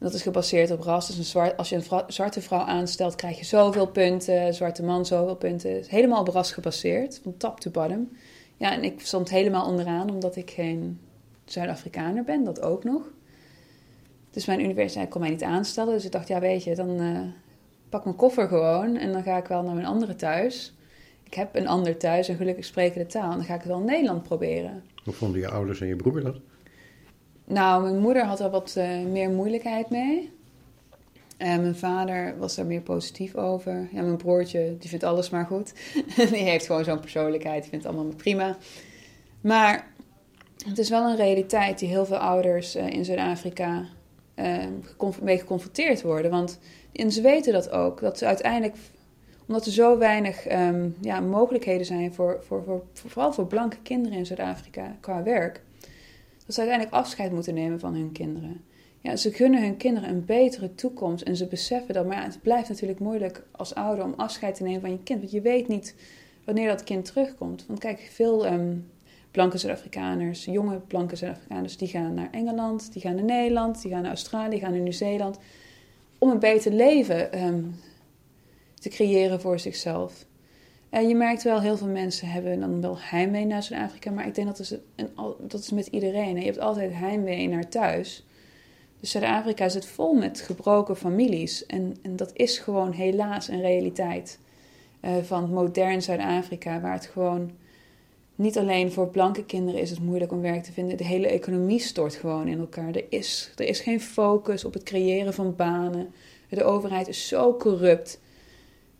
[0.00, 1.06] dat is gebaseerd op ras.
[1.06, 4.54] Dus een zwart, als je een zwarte vrouw aanstelt, krijg je zoveel punten.
[4.54, 5.84] Zwarte man zoveel punten.
[5.86, 8.08] Helemaal op ras gebaseerd, van top to bottom.
[8.56, 11.00] Ja, en ik stond helemaal onderaan omdat ik geen
[11.44, 13.02] Zuid-Afrikaner ben, dat ook nog.
[14.30, 15.94] Dus mijn universiteit kon mij niet aanstellen.
[15.94, 17.20] Dus ik dacht, ja weet je, dan uh,
[17.88, 20.74] pak mijn koffer gewoon en dan ga ik wel naar mijn andere thuis.
[21.22, 23.30] Ik heb een ander thuis en gelukkig spreken de taal.
[23.30, 24.82] En dan ga ik het wel Nederland proberen.
[25.04, 26.36] Hoe vonden je ouders en je broer dat?
[27.50, 30.30] Nou, mijn moeder had er wat uh, meer moeilijkheid mee.
[31.36, 33.88] En mijn vader was er meer positief over.
[33.92, 35.72] Ja, mijn broertje, die vindt alles maar goed.
[36.16, 38.56] die heeft gewoon zo'n persoonlijkheid, die vindt het allemaal prima.
[39.40, 39.92] Maar
[40.66, 43.84] het is wel een realiteit die heel veel ouders uh, in Zuid-Afrika
[44.36, 44.64] uh,
[45.22, 46.30] mee geconfronteerd worden.
[46.30, 46.58] Want
[46.92, 48.76] en ze weten dat ook, dat ze uiteindelijk,
[49.46, 54.18] omdat er zo weinig um, ja, mogelijkheden zijn, voor, voor, voor, vooral voor blanke kinderen
[54.18, 55.62] in Zuid-Afrika qua werk
[56.50, 58.64] dat ze uiteindelijk afscheid moeten nemen van hun kinderen.
[59.00, 62.06] Ja, ze gunnen hun kinderen een betere toekomst en ze beseffen dat.
[62.06, 65.18] Maar ja, het blijft natuurlijk moeilijk als ouder om afscheid te nemen van je kind.
[65.18, 65.94] Want je weet niet
[66.44, 67.64] wanneer dat kind terugkomt.
[67.66, 68.90] Want kijk, veel um,
[69.30, 74.02] blanke Zuid-Afrikaners, jonge blanke Zuid-Afrikaners, die gaan naar Engeland, die gaan naar Nederland, die gaan
[74.02, 75.38] naar Australië, die gaan naar Nieuw-Zeeland.
[76.18, 77.74] Om een beter leven um,
[78.74, 80.24] te creëren voor zichzelf.
[80.90, 84.10] En je merkt wel, heel veel mensen hebben dan wel heimwee naar Zuid-Afrika.
[84.10, 86.36] Maar ik denk dat is, een, dat is met iedereen.
[86.36, 88.26] Je hebt altijd heimwee naar thuis.
[89.00, 91.66] Dus Zuid-Afrika zit vol met gebroken families.
[91.66, 94.38] En, en dat is gewoon helaas een realiteit
[95.02, 96.80] uh, van modern Zuid-Afrika.
[96.80, 97.50] Waar het gewoon
[98.34, 100.96] niet alleen voor blanke kinderen is het moeilijk om werk te vinden.
[100.96, 102.94] De hele economie stort gewoon in elkaar.
[102.94, 106.12] Er is, er is geen focus op het creëren van banen.
[106.48, 108.20] De overheid is zo corrupt.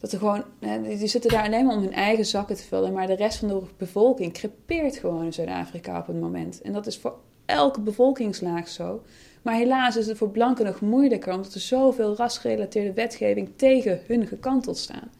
[0.00, 0.44] Dat er gewoon,
[0.82, 3.48] die zitten daar alleen maar om hun eigen zakken te vullen, maar de rest van
[3.48, 6.60] de bevolking crepeert gewoon in Zuid-Afrika op het moment.
[6.60, 9.02] En dat is voor elke bevolkingslaag zo.
[9.42, 14.26] Maar helaas is het voor blanken nog moeilijker, omdat er zoveel rasgerelateerde wetgeving tegen hun
[14.26, 15.10] gekanteld staan.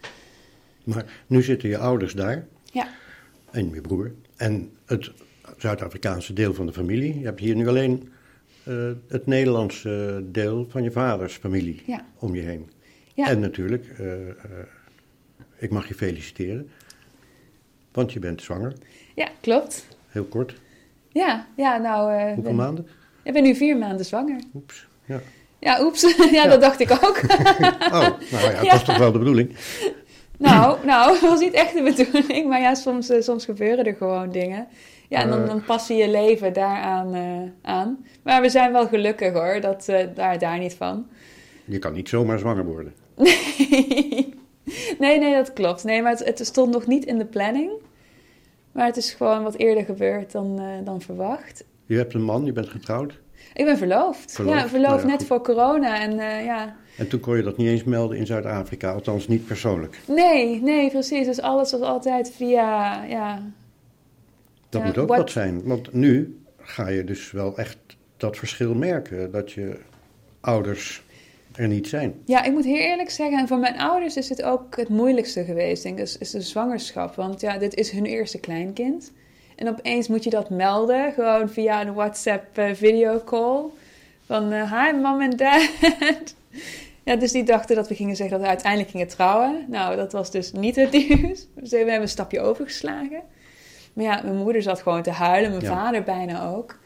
[0.85, 2.47] Maar nu zitten je ouders daar.
[2.73, 2.89] Ja.
[3.51, 4.13] En je broer.
[4.37, 5.11] En het
[5.57, 7.19] Zuid-Afrikaanse deel van de familie.
[7.19, 8.09] Je hebt hier nu alleen
[8.69, 12.07] uh, het Nederlandse deel van je vaders familie ja.
[12.19, 12.71] om je heen.
[13.21, 13.29] Ja.
[13.29, 14.33] En natuurlijk, uh, uh,
[15.59, 16.71] ik mag je feliciteren,
[17.93, 18.73] want je bent zwanger.
[19.15, 19.87] Ja, klopt.
[20.09, 20.55] Heel kort.
[21.09, 22.13] Ja, ja nou...
[22.13, 22.87] Uh, Hoeveel ben, maanden?
[23.23, 24.41] Ik ben nu vier maanden zwanger.
[24.55, 25.21] Oeps, ja.
[25.59, 26.01] Ja, oeps.
[26.01, 27.21] ja, ja, dat dacht ik ook.
[27.95, 29.57] oh, nou ja, dat was toch wel de bedoeling?
[30.39, 32.49] nou, nou, dat was niet echt de bedoeling.
[32.49, 34.67] Maar ja, soms, soms gebeuren er gewoon dingen.
[35.09, 37.15] Ja, en dan, dan pas je je leven daaraan
[37.63, 38.05] aan.
[38.23, 41.07] Maar we zijn wel gelukkig hoor, dat, daar, daar niet van.
[41.65, 42.95] Je kan niet zomaar zwanger worden.
[43.21, 44.35] Nee.
[44.99, 45.85] nee, nee, dat klopt.
[45.85, 47.71] Nee, maar het, het, stond nog niet in de planning.
[48.73, 51.65] Maar het is gewoon wat eerder gebeurd dan, uh, dan verwacht.
[51.87, 53.21] Je hebt een man, je bent getrouwd?
[53.55, 54.33] Ik ben verloofd.
[54.33, 54.59] verloofd.
[54.59, 55.27] Ja, verloofd nou ja, net goed.
[55.27, 56.01] voor corona.
[56.01, 56.77] En, uh, ja.
[56.97, 59.99] en toen kon je dat niet eens melden in Zuid-Afrika, althans niet persoonlijk?
[60.07, 61.27] Nee, nee, precies.
[61.27, 63.05] Dus alles was altijd via...
[63.05, 63.43] Ja,
[64.69, 65.19] dat moet ook what...
[65.19, 67.79] wat zijn, want nu ga je dus wel echt
[68.17, 69.31] dat verschil merken.
[69.31, 69.79] Dat je
[70.41, 71.03] ouders
[71.53, 72.15] er niet zijn.
[72.25, 75.45] Ja, ik moet heel eerlijk zeggen, en voor mijn ouders is het ook het moeilijkste
[75.45, 77.15] geweest, denk ik, is, is de zwangerschap.
[77.15, 79.13] Want ja, dit is hun eerste kleinkind.
[79.57, 83.63] En opeens moet je dat melden, gewoon via een WhatsApp uh, videocall.
[84.27, 85.71] Van, uh, hi mom en dad.
[87.05, 89.65] ja, dus die dachten dat we gingen zeggen dat we uiteindelijk gingen trouwen.
[89.69, 91.47] Nou, dat was dus niet het nieuws.
[91.55, 93.23] Dus we hebben een stapje overgeslagen.
[93.93, 96.79] Maar ja, mijn moeder zat gewoon te huilen, mijn vader bijna ook.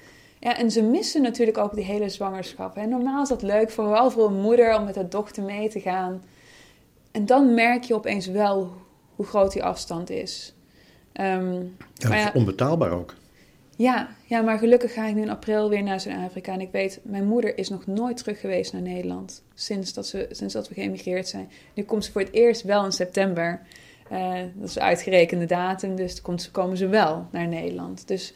[0.44, 2.76] Ja, en ze missen natuurlijk ook die hele zwangerschap.
[2.76, 5.80] En normaal is dat leuk, vooral voor een moeder, om met haar dochter mee te
[5.80, 6.22] gaan.
[7.10, 8.72] En dan merk je opeens wel
[9.14, 10.54] hoe groot die afstand is.
[11.20, 13.14] Um, ja, ja, onbetaalbaar ook.
[13.76, 16.52] Ja, ja, maar gelukkig ga ik nu in april weer naar Zuid-Afrika.
[16.52, 19.42] En ik weet, mijn moeder is nog nooit terug geweest naar Nederland.
[19.54, 21.50] Sinds dat, ze, sinds dat we geëmigreerd zijn.
[21.74, 23.60] Nu komt ze voor het eerst wel in september.
[24.12, 28.08] Uh, dat is een uitgerekende datum, dus komt, komen ze wel naar Nederland.
[28.08, 28.34] Dus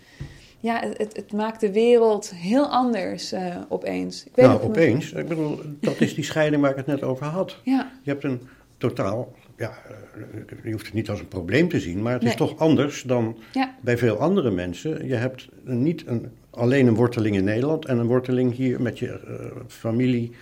[0.61, 4.25] ja, het, het maakt de wereld heel anders uh, opeens.
[4.25, 5.13] Ik weet nou, opeens.
[5.13, 7.57] Ik bedoel, dat is die scheiding waar ik het net over had.
[7.63, 7.91] Ja.
[8.03, 8.41] Je hebt een
[8.79, 12.35] totaal, ja, eh, je hoeft het niet als een probleem te zien, maar het is
[12.35, 13.75] toch anders dan ja.
[13.81, 15.07] bij veel andere mensen.
[15.07, 19.21] Je hebt niet een, alleen een worteling in Nederland en een worteling hier met je
[19.29, 20.33] uh, familie.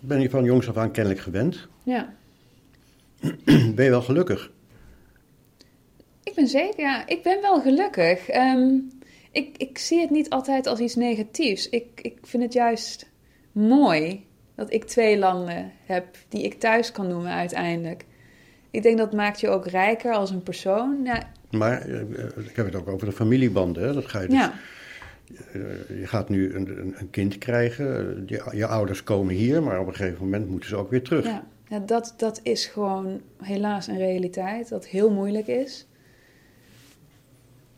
[0.00, 1.68] Ben je van jongs af aan kennelijk gewend.
[1.82, 2.14] Ja.
[3.74, 4.50] ben je wel gelukkig?
[6.26, 7.06] Ik ben zeker, ja.
[7.06, 8.34] Ik ben wel gelukkig.
[8.34, 8.90] Um,
[9.30, 11.68] ik, ik zie het niet altijd als iets negatiefs.
[11.68, 13.10] Ik, ik vind het juist
[13.52, 18.04] mooi dat ik twee landen heb die ik thuis kan noemen uiteindelijk.
[18.70, 21.00] Ik denk dat maakt je ook rijker als een persoon.
[21.04, 21.30] Ja.
[21.50, 22.00] Maar eh,
[22.36, 23.82] ik heb het ook over de familiebanden.
[23.82, 23.92] Hè?
[23.92, 24.36] Dat ga je dus...
[24.36, 24.52] Ja.
[25.88, 28.22] Je gaat nu een, een, een kind krijgen.
[28.26, 31.24] Je, je, ouders komen hier, maar op een gegeven moment moeten ze ook weer terug.
[31.24, 35.86] Ja, ja dat, dat is gewoon helaas een realiteit dat heel moeilijk is.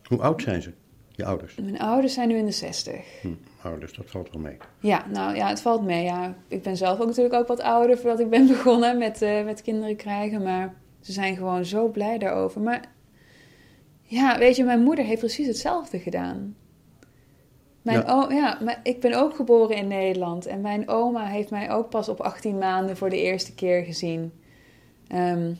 [0.09, 0.71] Hoe oud zijn ze,
[1.09, 1.55] je ouders?
[1.55, 3.21] Mijn ouders zijn nu in de 60.
[3.21, 3.27] Hm,
[3.61, 4.57] ouders, dat valt wel mee.
[4.79, 6.03] Ja, nou ja, het valt mee.
[6.03, 6.35] Ja.
[6.47, 9.61] Ik ben zelf ook natuurlijk ook wat ouder voordat ik ben begonnen met, uh, met
[9.61, 10.43] kinderen krijgen.
[10.43, 12.61] Maar ze zijn gewoon zo blij daarover.
[12.61, 12.91] Maar
[14.01, 16.55] ja, weet je, mijn moeder heeft precies hetzelfde gedaan.
[17.81, 18.27] Mijn ja.
[18.29, 20.45] ja, maar ik ben ook geboren in Nederland.
[20.45, 24.31] En mijn oma heeft mij ook pas op 18 maanden voor de eerste keer gezien.
[25.15, 25.59] Um,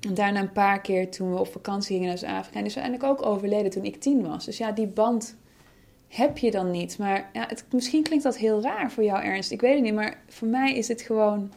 [0.00, 2.58] en daarna een paar keer toen we op vakantie gingen naar Zuid-Afrika.
[2.58, 4.44] En is uiteindelijk ook overleden toen ik tien was.
[4.44, 5.36] Dus ja, die band
[6.08, 6.98] heb je dan niet.
[6.98, 9.50] Maar ja, het, misschien klinkt dat heel raar voor jou, Ernst.
[9.50, 11.52] Ik weet het niet, maar voor mij is het gewoon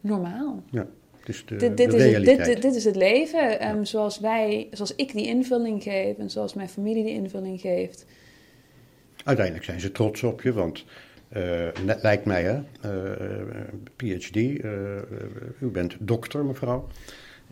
[0.00, 0.62] normaal.
[0.70, 0.86] Ja,
[1.24, 2.14] dus de, dit, dit de is.
[2.14, 3.68] Het, dit, dit, is het leven.
[3.68, 8.06] Um, zoals wij, zoals ik die invulling geef en zoals mijn familie die invulling geeft.
[9.24, 10.84] Uiteindelijk zijn ze trots op je, want
[11.36, 11.68] uh,
[12.00, 13.36] lijkt mij, hè, uh,
[13.96, 14.62] PhD, uh,
[15.60, 16.86] u bent dokter, mevrouw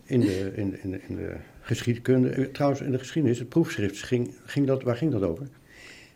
[0.05, 2.51] in de, in, in, in de geschiedkunde.
[2.51, 5.47] Trouwens, in de geschiedenis, het proefschrift, ging, ging dat, waar ging dat over?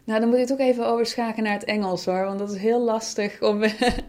[0.04, 2.58] Nou, dan moet je het ook even overschakelen naar het Engels hoor, want dat is
[2.58, 3.60] heel lastig om.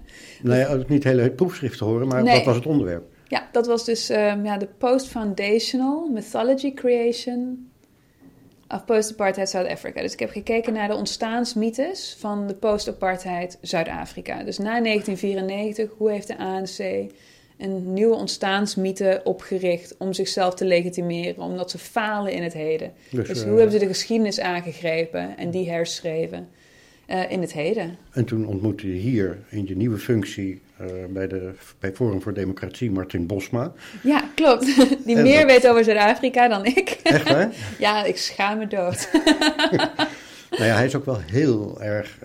[0.43, 2.37] nou ja, niet hele het proefschrift te horen, maar nee.
[2.37, 3.05] wat was het onderwerp?
[3.29, 7.71] Ja, dat was dus um, ja, de Post-Foundational Mythology Creation
[8.69, 10.01] of Post-Apartheid South Africa.
[10.01, 14.43] Dus ik heb gekeken naar de ontstaansmythes van de post-apartheid Zuid-Afrika.
[14.43, 17.11] Dus na 1994, hoe heeft de ANC
[17.59, 22.93] een nieuwe ontstaansmythe opgericht om zichzelf te legitimeren, omdat ze falen in het heden.
[23.11, 26.49] Dus, dus hoe uh, hebben ze de geschiedenis aangegrepen en die herschreven
[27.11, 27.97] uh, in het heden?
[28.13, 32.35] En toen ontmoette je hier in je nieuwe functie uh, bij, de, bij Forum voor
[32.35, 33.73] Democratie Martin Bosma.
[34.03, 34.65] Ja, klopt.
[35.07, 35.51] Die en meer dat...
[35.51, 37.01] weet over Zuid-Afrika dan ik.
[37.03, 37.53] Echt waar?
[37.79, 39.09] ja, ik schaam me dood.
[40.51, 42.19] nou ja, hij is ook wel heel erg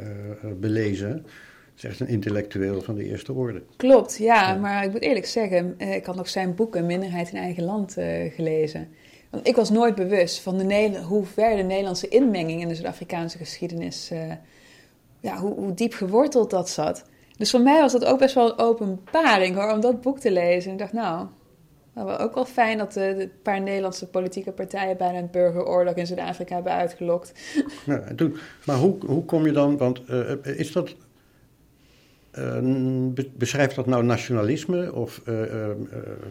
[0.60, 1.26] belezen
[1.75, 3.63] is echt een intellectueel van de eerste orde.
[3.75, 4.55] Klopt, ja, ja.
[4.55, 7.63] maar ik moet eerlijk zeggen, eh, ik had nog zijn boek Een minderheid in eigen
[7.63, 8.88] land uh, gelezen.
[9.29, 13.38] Want ik was nooit bewust van de hoe ver de Nederlandse inmenging in de Zuid-Afrikaanse
[13.38, 14.31] geschiedenis, uh,
[15.19, 17.05] ja, hoe, hoe, diep geworteld dat zat.
[17.38, 20.31] Dus voor mij was dat ook best wel een openbaring hoor, om dat boek te
[20.31, 20.67] lezen.
[20.67, 21.27] En ik dacht, nou,
[21.93, 26.07] nou ook wel fijn dat de, de paar Nederlandse politieke partijen bijna een burgeroorlog in
[26.07, 27.33] Zuid-Afrika hebben uitgelokt.
[27.86, 30.01] Ja, toen, maar hoe, hoe kom je dan, want
[30.43, 30.95] is dat
[32.39, 35.67] uh, beschrijft dat nou nationalisme of uh, uh,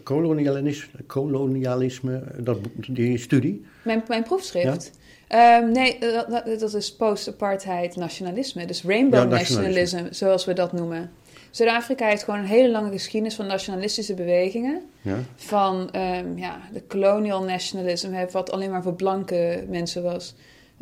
[0.03, 3.65] kolonialisme, kolonialisme, dat, die studie?
[3.83, 4.91] Mijn, mijn proefschrift?
[5.29, 5.59] Ja?
[5.59, 8.67] Um, nee, dat, dat is post-apartheid nationalisme.
[8.67, 11.11] Dus rainbow ja, nationalism, zoals we dat noemen.
[11.51, 14.83] Zuid-Afrika heeft gewoon een hele lange geschiedenis van nationalistische bewegingen.
[15.01, 15.19] Ja?
[15.37, 20.35] Van ehm, ja, de colonial nationalism, wat alleen maar voor blanke mensen was.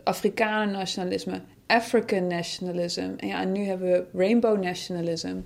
[0.04, 3.10] Afrikanen nationalisme, African nationalism.
[3.16, 5.36] En, ja, en nu hebben we rainbow nationalism.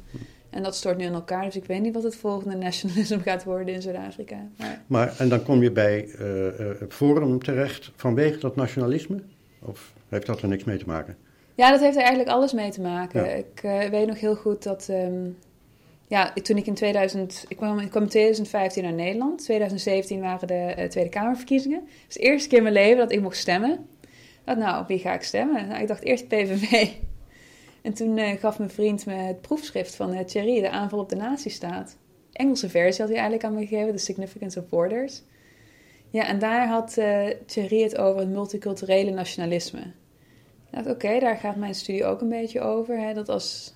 [0.51, 3.45] En dat stort nu in elkaar, dus ik weet niet wat het volgende nationalisme gaat
[3.45, 4.37] worden in Zuid-Afrika.
[4.57, 9.23] Maar Maar, en dan kom je bij eh, eh, het Forum terecht vanwege dat nationalisme?
[9.63, 11.17] Of heeft dat er niks mee te maken?
[11.55, 13.25] Ja, dat heeft er eigenlijk alles mee te maken.
[13.25, 13.31] Ja.
[13.31, 14.89] Ik eh, weet nog heel goed dat.
[14.89, 15.29] ehm,
[16.07, 17.45] ja, toen ik in 2000.
[17.49, 19.43] Ik kwam, ik kwam in 2015 naar Nederland.
[19.45, 21.81] 2017 waren de Tweede Kamerverkiezingen.
[21.81, 23.87] Het is de eerste keer in mijn leven dat ik mocht stemmen.
[24.44, 25.68] Dacht, nou, op wie ga ik stemmen?
[25.68, 26.88] Nou, ik dacht eerst PVV.
[27.83, 31.09] En toen eh, gaf mijn vriend me het proefschrift van uh, Thierry, de aanval op
[31.09, 31.96] de nazistaat.
[32.33, 35.22] Engelse versie had hij eigenlijk aan me gegeven, The Significance of Borders.
[36.11, 39.92] Ja, en daar had eh Thierry het over het multiculturele nationalisme.
[40.70, 42.98] Dacht, oké, daar gaat mijn studie ook een beetje over.
[42.98, 43.74] Hè, dat als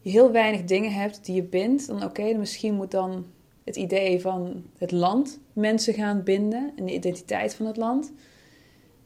[0.00, 3.26] je heel weinig dingen hebt die je bindt, dan oké, misschien moet dan
[3.64, 8.12] het idee van het land mensen gaan binden en de identiteit van het land.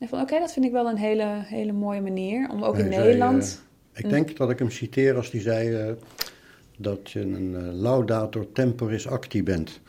[0.01, 2.93] En van oké, dat vind ik wel een hele, hele mooie manier om ook in
[2.93, 3.63] zei, Nederland.
[3.95, 5.93] Ik denk dat ik hem citeer als die zei eh,
[6.77, 9.81] dat je een eh, laudator temporis acti bent.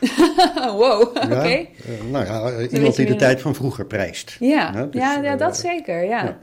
[0.80, 1.26] wow, oké.
[1.26, 1.46] Ja?
[1.48, 1.66] Eh,
[2.10, 4.36] nou ja, eh, iemand die de tijd van vroeger prijst.
[4.40, 6.24] Ja, Ja, dus, ja, ja, eh, dat zeker, ja.
[6.24, 6.38] ja.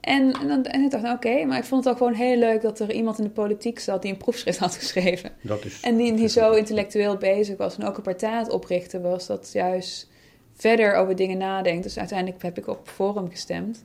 [0.00, 2.36] En, en, dan, en ik dacht, nou, oké, maar ik vond het ook gewoon heel
[2.36, 5.30] leuk dat er iemand in de politiek zat die een proefschrift had geschreven.
[5.40, 8.52] Dat is, En die, die zo intellectueel bezig was en ook een partij aan het
[8.52, 10.08] oprichten was, dat juist
[10.56, 11.82] verder over dingen nadenkt.
[11.82, 13.84] Dus uiteindelijk heb ik op Forum gestemd.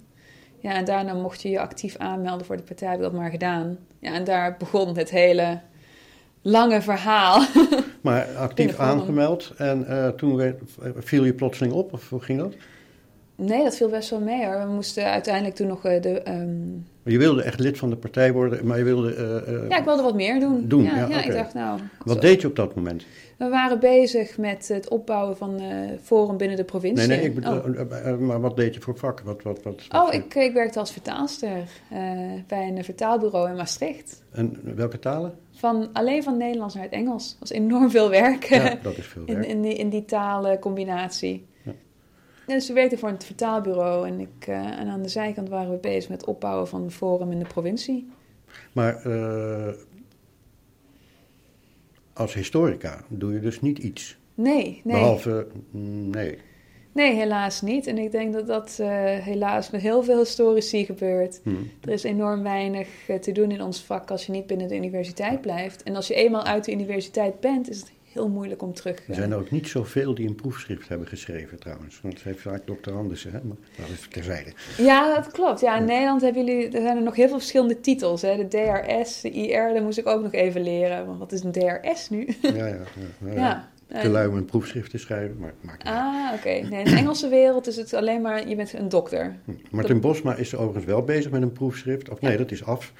[0.59, 3.29] Ja, en daarna mocht je je actief aanmelden voor de partij, heb ik dat maar
[3.29, 3.77] gedaan.
[3.99, 5.59] Ja, en daar begon het hele
[6.41, 7.45] lange verhaal.
[8.01, 10.55] Maar actief aangemeld en eh, toen
[10.97, 12.53] viel je plotseling op, of hoe ging dat?
[13.45, 14.59] Nee, dat viel best wel mee hoor.
[14.67, 16.21] We moesten uiteindelijk toen nog eh, de...
[16.21, 16.49] ehm,
[17.03, 19.13] Je wilde echt lid van de partij worden, maar je wilde...
[19.15, 20.67] eh, eh, Ja, ik wilde wat meer doen.
[20.67, 21.79] Doen, ja, ja, ik dacht nou...
[22.05, 23.05] Wat zo- deed je op dat moment?
[23.37, 25.67] We waren bezig met het opbouwen van eh
[26.03, 27.07] Forum binnen de provincie.
[27.07, 28.17] Nee, nee, ik bedoel, oh.
[28.17, 29.19] maar wat deed je voor vak?
[29.21, 31.49] Wat, wat, wat, Oh, ik, ik werkte als vertaalster
[32.47, 34.23] bij een vertaalbureau in Maastricht.
[34.31, 35.33] En welke talen?
[35.51, 37.29] Van, alleen van Nederlands naar het Engels.
[37.29, 39.47] Dat was enorm veel werk Ja, dat is veel in, werk.
[39.47, 41.45] in, die, in die talencombinatie.
[42.51, 42.57] Ja.
[42.57, 45.77] Dus we werkten voor het vertaalbureau en, ik, eh, en aan de zijkant waren we
[45.77, 48.09] bezig met het opbouwen van een forum in de provincie.
[48.71, 49.73] Maar eh,
[52.13, 54.17] als historica doe je dus niet iets.
[54.33, 54.99] Nee, nee.
[54.99, 56.37] Behalve, nee.
[56.93, 57.87] Nee, helaas niet.
[57.87, 61.39] En ik denk dat dat eh, helaas met heel veel historici gebeurt.
[61.43, 61.49] Hm.
[61.81, 62.87] Er is enorm weinig
[63.21, 65.83] te doen in ons vak als je niet binnen de universiteit blijft.
[65.83, 68.97] En als je eenmaal uit de universiteit bent, is het heel moeilijk om terug...
[68.97, 71.99] Er eh, zijn er ook niet zoveel die een proefschrift hebben geschreven trouwens.
[72.01, 73.39] Want het heeft vaak doctorandussen, hè?
[73.43, 74.53] Maar dat is terzijde.
[74.77, 75.59] Ja, dat klopt.
[75.59, 78.21] Ja, in Nederland hebben jullie, er zijn er nog heel veel verschillende titels.
[78.21, 78.35] Hè?
[78.35, 81.05] De DRS, de IR, dat moest ik ook nog even leren.
[81.05, 82.35] Want wat is een DRS nu?
[82.41, 82.65] Ja, ja.
[82.65, 82.83] ja,
[83.33, 83.69] ja.
[83.87, 84.01] ja.
[84.01, 86.03] Te lui om een proefschrift te schrijven, maar maakt niet uit.
[86.03, 86.49] Ah, oké.
[86.69, 89.35] Nee, in de Engelse wereld is het alleen maar, je bent een dokter.
[89.45, 89.51] Hm.
[89.69, 92.09] Martin Bosma is overigens wel bezig met een proefschrift.
[92.09, 92.93] Of nee, dat is af.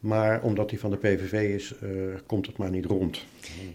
[0.00, 1.88] Maar omdat hij van de PVV is, eh,
[2.26, 3.24] komt het maar niet rond.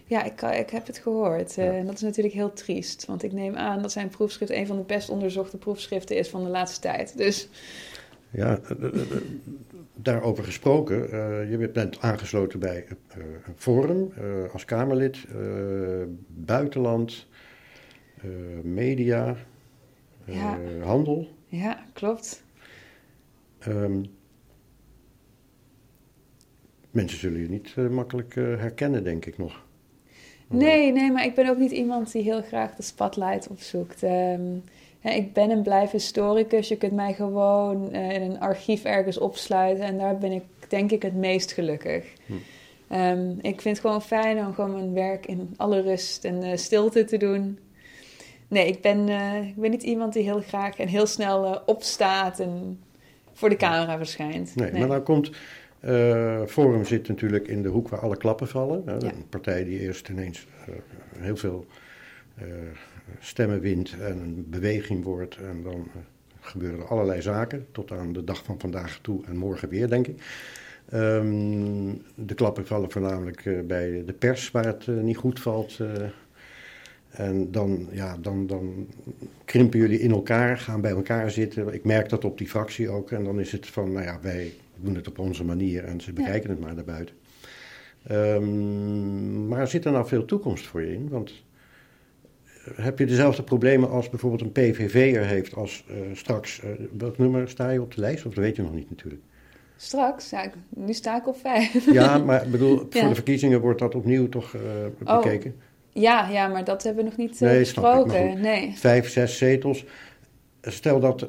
[0.06, 1.58] Ja, ik, ik heb het gehoord.
[1.58, 1.72] Eh, Ja.
[1.72, 3.04] En dat is natuurlijk heel triest.
[3.06, 6.44] Want ik neem aan dat zijn proefschrift een van de best onderzochte proefschriften is van
[6.44, 7.16] de laatste tijd.
[7.16, 7.48] Dus
[8.30, 9.06] Ja, eh, eh, eh,
[9.94, 11.10] daarover gesproken.
[11.12, 12.94] eh, je bent aangesloten bij eh,
[13.46, 15.24] een forum eh, als Kamerlid.
[15.28, 15.36] eh,
[16.28, 17.26] buitenland,
[18.22, 18.28] eh,
[18.62, 19.36] media,
[20.26, 20.58] eh, Ja.
[20.82, 21.28] handel.
[21.46, 22.42] ja, klopt.
[23.58, 24.02] Ehm,
[26.94, 29.62] mensen zullen je niet eh, makkelijk eh, herkennen, denk ik nog.
[30.46, 34.02] Nee, nee, maar ik ben ook niet iemand die heel graag de spotlight opzoekt.
[34.02, 34.42] Ehm,
[35.00, 36.68] ja, ik ben en blijf historicus.
[36.68, 40.90] Je kunt mij gewoon eh, in een archief ergens opsluiten en daar ben ik denk
[40.90, 42.04] ik het meest gelukkig.
[42.26, 42.32] Hm.
[42.88, 47.04] Ehm, ik vind het gewoon fijn om gewoon mijn werk in alle rust en stilte
[47.04, 47.58] te doen.
[48.48, 49.08] Nee, ik ben,
[49.46, 52.78] ik ben niet iemand die heel graag en heel snel opstaat en
[53.32, 54.54] voor de camera verschijnt.
[54.54, 55.30] Nee, maar dan komt.
[55.84, 58.82] Eh, Forum zit natuurlijk in de hoek waar alle klappen vallen.
[58.86, 58.92] Ja.
[58.92, 60.74] Een partij die eerst ineens eh,
[61.18, 61.66] heel veel
[62.34, 62.46] eh,
[63.18, 65.36] stemmen wint en een beweging wordt.
[65.36, 65.88] En dan
[66.40, 67.66] gebeuren er allerlei zaken.
[67.72, 70.22] Tot aan de dag van vandaag toe en morgen weer, denk ik.
[70.88, 75.80] Ehm, de klappen vallen voornamelijk bij de pers, waar het niet goed valt.
[77.10, 78.86] en dan, ja, dan, dan
[79.44, 81.74] krimpen jullie in elkaar, gaan bij elkaar zitten.
[81.74, 83.10] Ik merk dat op die fractie ook.
[83.10, 86.12] En dan is het van, nou ja, wij doen het op onze manier en ze
[86.12, 87.14] bekijken het maar daarbuiten.
[88.06, 91.08] Ehm, maar zit er nou veel toekomst voor je in?
[91.08, 91.32] Want
[92.64, 96.60] eh, heb je dezelfde problemen als bijvoorbeeld een PVV'er heeft als eh, straks...
[96.60, 98.26] eh, welk nummer sta je op de lijst?
[98.26, 99.22] Of dat weet je nog niet natuurlijk.
[99.76, 100.30] Straks?
[100.30, 101.92] Ja, nu sta ik op vijf.
[101.92, 103.08] Ja, maar ik bedoel, voor Ja.
[103.08, 104.54] de verkiezingen wordt dat opnieuw toch
[105.04, 105.22] Oh.
[105.22, 105.54] bekeken.
[105.92, 108.30] Ja, ja, maar dat hebben we nog niet Nee, besproken.
[108.30, 108.40] goed.
[108.40, 108.72] Nee.
[108.76, 109.84] Vijf, zes zetels.
[110.62, 111.26] Stel dat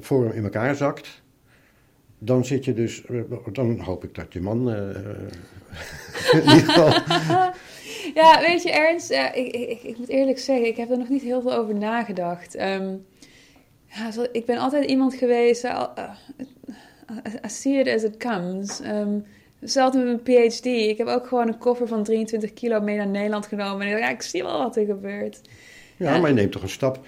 [0.00, 1.22] Forum in elkaar zakt.
[2.22, 3.20] Dan zit je dus, eh,
[3.52, 4.78] dan hoop ik dat je man eh,
[6.32, 6.92] in ieder geval
[8.14, 11.22] Ja, weet je, Ernst, ik, ik, ik, moet eerlijk zeggen, ik heb er nog niet
[11.22, 12.54] heel veel over nagedacht.
[12.54, 12.94] Ehm,
[13.86, 15.82] ja, zo- ik ben altijd iemand geweest, uh,
[17.44, 18.80] I see it as it comes.
[18.80, 19.18] Ehm
[19.60, 23.06] zelfs met mijn PhD, ik heb ook gewoon een koffer van 23 kilo mee naar
[23.08, 23.80] Nederland genomen.
[23.80, 25.40] En ik dacht, ja, ik zie wel wat er gebeurt.
[25.96, 26.18] Ja, Ja.
[26.18, 27.00] maar je neemt toch een stap.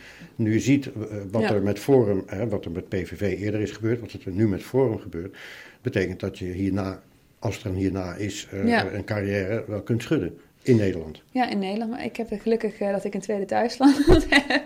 [0.43, 0.93] Nu je ziet eh,
[1.30, 1.53] wat Ja.
[1.55, 4.62] er met Forum, hè, wat er met PVV eerder is gebeurd, wat er nu met
[4.62, 5.36] Forum gebeurt,
[5.82, 7.03] betekent dat je hierna,
[7.38, 8.93] als er een hierna is, eh, Ja.
[8.93, 11.22] een carrière wel kunt schudden in Nederland.
[11.30, 11.90] Ja, in Nederland.
[11.90, 14.62] Maar ik heb gelukkig eh, dat ik een tweede thuisland heb.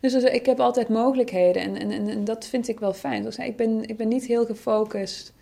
[0.00, 1.62] Dus, dus ik heb altijd mogelijkheden.
[1.62, 3.22] En, en, en, en dat vind ik wel fijn.
[3.22, 5.32] Dus ik, ben, ik ben niet heel gefocust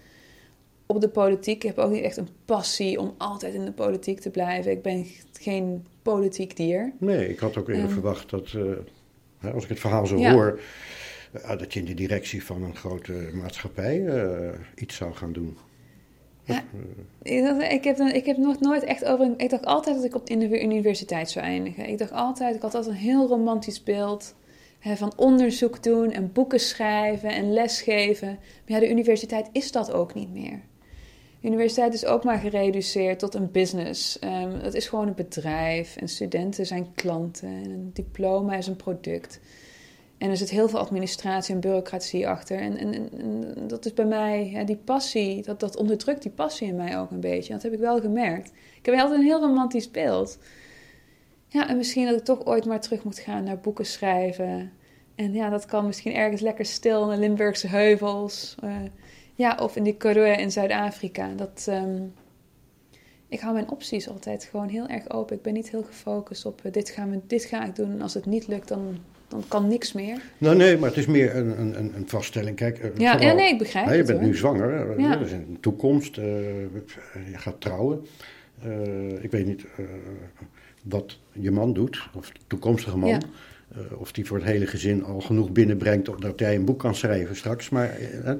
[0.87, 1.57] op de politiek.
[1.57, 4.71] Ik heb ook niet echt een passie om altijd in de politiek te blijven.
[4.73, 5.07] Ik ben
[5.41, 6.93] geen politiek dier.
[6.99, 7.93] Nee, ik had ook eerder Ehm.
[7.93, 8.51] verwacht dat,
[9.53, 10.33] als ik het verhaal zo Ja.
[10.33, 10.61] hoor,
[11.33, 15.57] eh, dat je in de directie van een grote maatschappij eh, iets zou gaan doen.
[16.45, 16.65] Ja,
[17.23, 19.35] ik, dacht, ik, heb, ik heb nog nooit echt over...
[19.37, 21.89] Ik dacht altijd dat ik op, in de universiteit zou eindigen.
[21.89, 22.55] Ik dacht altijd...
[22.55, 24.35] Ik had altijd een heel romantisch beeld
[24.79, 28.29] hè, van onderzoek doen en boeken schrijven en lesgeven.
[28.29, 30.61] Maar ja, de universiteit is dat ook niet meer.
[31.41, 34.19] Universiteit is ook maar gereduceerd tot een business.
[34.19, 38.77] Ehm het is gewoon een bedrijf en studenten zijn klanten en een diploma is een
[38.77, 39.41] product.
[40.19, 42.59] En er zit heel veel administratie en bureaucratie achter.
[42.59, 43.09] En, en,
[43.69, 47.21] dat is bij mij, die passie, dat, dat onderdrukt die passie in mij ook een
[47.21, 47.53] beetje.
[47.53, 48.53] Dat heb ik wel gemerkt.
[48.79, 50.39] Ik heb altijd een heel romantisch beeld.
[51.49, 54.73] Ja, en misschien dat ik toch ooit maar terug moet gaan naar boeken schrijven.
[55.15, 58.55] En ja, dat kan misschien ergens lekker stil in de Limburgse heuvels.
[58.63, 58.77] eh,
[59.37, 61.29] ja, of in die Karoo in Zuid-Afrika.
[61.37, 62.03] Dat, ehm,
[63.29, 65.37] ik hou mijn opties altijd gewoon heel erg open.
[65.37, 67.91] Ik ben niet heel gefocust op eh, dit, gaan we, dit ga ik doen.
[67.93, 68.97] En als het niet lukt, dan,
[69.29, 70.21] dan kan niks meer.
[70.39, 72.57] Nou nee, maar het is meer een, een, een- vaststelling.
[72.57, 74.29] Kijk, eh, Ja, vooral- ja nee, ik begrijp hè, je bent hoor.
[74.29, 75.13] nu zwanger, Ja.
[75.15, 76.25] er is een toekomst, eh,
[77.31, 78.07] je gaat trouwen.
[79.21, 79.65] Ik weet niet
[80.85, 83.09] wat je man doet, of de toekomstige man.
[83.09, 83.19] Ja.
[83.69, 86.95] Eh, of die voor het hele gezin al genoeg binnenbrengt dat jij een boek kan
[86.95, 87.69] schrijven straks.
[87.69, 88.37] Maar eh, eh,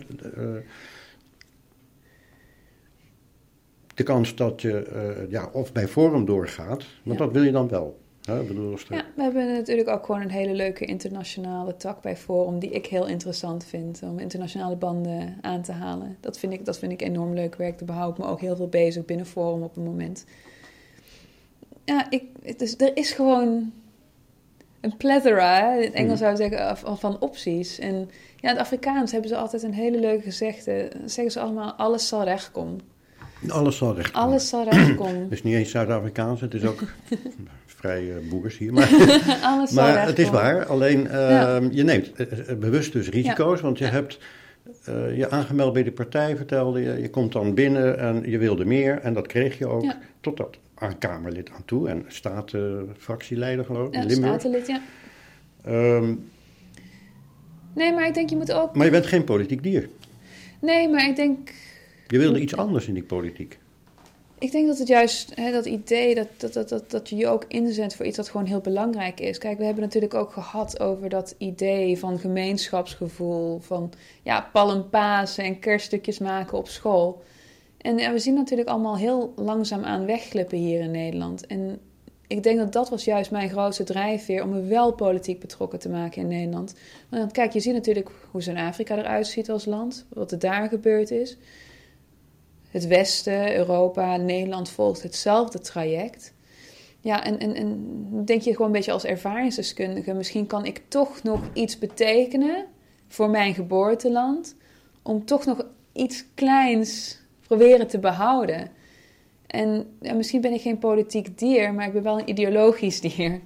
[3.95, 7.25] de kans dat je ja, of bij Forum doorgaat, want Ja.
[7.25, 7.99] dat wil je dan wel.
[8.25, 8.43] Hè?
[8.43, 12.71] Bedoel, Ja, we hebben natuurlijk ook gewoon een hele leuke internationale tak bij Forum, die
[12.71, 16.17] ik heel interessant vind om internationale banden aan te halen.
[16.21, 17.79] Dat vind ik, dat vind ik enorm leuk werk.
[17.79, 20.25] Daar behoud ik me ook heel veel bezig binnen Forum op het moment.
[21.85, 23.73] Ja, ik, het is, er is gewoon
[24.81, 27.79] een plethora, in het Engels zou je zeggen, van, van opties.
[27.79, 27.95] En
[28.37, 30.89] ja, in het Afrikaans hebben ze altijd een hele leuke gezegde.
[30.99, 32.81] Dan zeggen ze allemaal, alles zal recht komen.
[33.49, 34.29] alles zal recht komen.
[34.29, 35.23] Alles zal recht komen.
[35.23, 36.83] Het is niet eens Zuid-Afrikaans, het is ook
[37.67, 38.73] vrij eh, boers hier.
[38.73, 38.89] Maar,
[39.43, 40.41] alles zal maar het is komen.
[40.43, 41.61] waar, alleen eh, Ja.
[41.71, 44.19] je neemt eh, eh, bewust dus risico's, want je hebt
[45.15, 47.01] je aangemeld bij de partij, vertelde je.
[47.01, 49.83] Je komt dan binnen en je wilde meer en dat kreeg je ook.
[49.83, 49.99] Ja.
[50.21, 54.31] Totdat aan Kamerlid aan toe en statenfractieleider geloof ik Ja, in Limburg.
[54.41, 54.81] statenlid, ja.
[55.65, 56.15] Ehm,
[57.75, 58.75] Nee, maar ik denk je moet ook...
[58.77, 59.89] maar je bent geen politiek dier.
[60.61, 61.53] Nee, maar ik denk...
[62.07, 63.59] Je wilde iets anders in die politiek.
[64.39, 67.27] Ik denk dat het juist, hè, dat idee dat, dat, dat, dat, dat je je
[67.29, 69.39] ook inzet voor iets dat gewoon heel belangrijk is.
[69.39, 75.59] Kijk, we hebben natuurlijk ook gehad over dat idee van gemeenschapsgevoel, van ja, palmpasen en
[75.59, 77.23] kerststukjes maken op school.
[77.87, 81.47] En ja, we zien natuurlijk allemaal heel langzaam aan wegglippen hier in Nederland.
[81.47, 81.81] En
[82.27, 85.89] ik denk dat dat was juist mijn grootste drijfveer om me wel politiek betrokken te
[85.89, 86.75] maken in Nederland.
[87.09, 91.11] Want kijk, je ziet natuurlijk hoe Zuid-Afrika eruit ziet als land, wat er daar gebeurd
[91.11, 91.37] is.
[92.71, 96.35] Het Westen, Europa, Nederland volgt hetzelfde traject.
[97.01, 101.23] Ja, en, en, en denk je gewoon een beetje als ervaringsdeskundige, misschien kan ik toch
[101.23, 102.65] nog iets betekenen
[103.09, 104.55] voor mijn geboorteland,
[105.03, 108.69] om toch nog iets kleins proberen te behouden.
[109.47, 113.31] En ja, misschien ben ik geen politiek dier, maar ik ben wel een ideologisch dier.
[113.31, 113.43] En,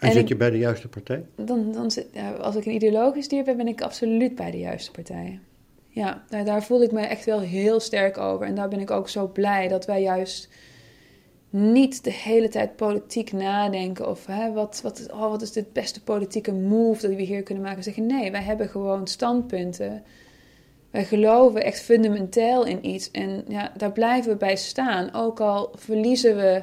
[0.00, 1.24] En zit ik- je bij de juiste partij?
[1.36, 2.06] Dan, dan zit,
[2.40, 5.42] als ik een ideologisch dier ben, ben ik absoluut bij de juiste partijen.
[5.88, 8.46] Ja, daar, daar voel ik me echt wel heel sterk over.
[8.46, 10.48] En daar ben ik ook zo blij dat wij juist
[11.50, 14.08] niet de hele tijd politiek nadenken.
[14.08, 17.42] Of hè, wat, wat, is- oh, wat is de beste politieke move dat we hier
[17.42, 17.78] kunnen maken.
[17.78, 20.02] We zeggen nee, wij hebben gewoon standpunten.
[20.90, 23.10] Wij geloven echt fundamenteel in iets.
[23.10, 25.14] En ja, daar blijven we bij staan.
[25.14, 26.62] Ook al verliezen we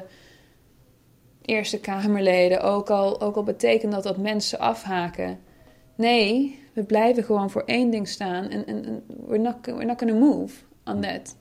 [1.42, 2.62] Eerste Kamerleden.
[2.62, 5.38] Ook al, ook al betekent dat dat mensen afhaken.
[5.94, 8.48] Nee, we blijven gewoon voor één ding staan.
[8.48, 9.42] En, en, en we're,
[9.84, 10.54] not, gonna move
[10.84, 11.36] on that.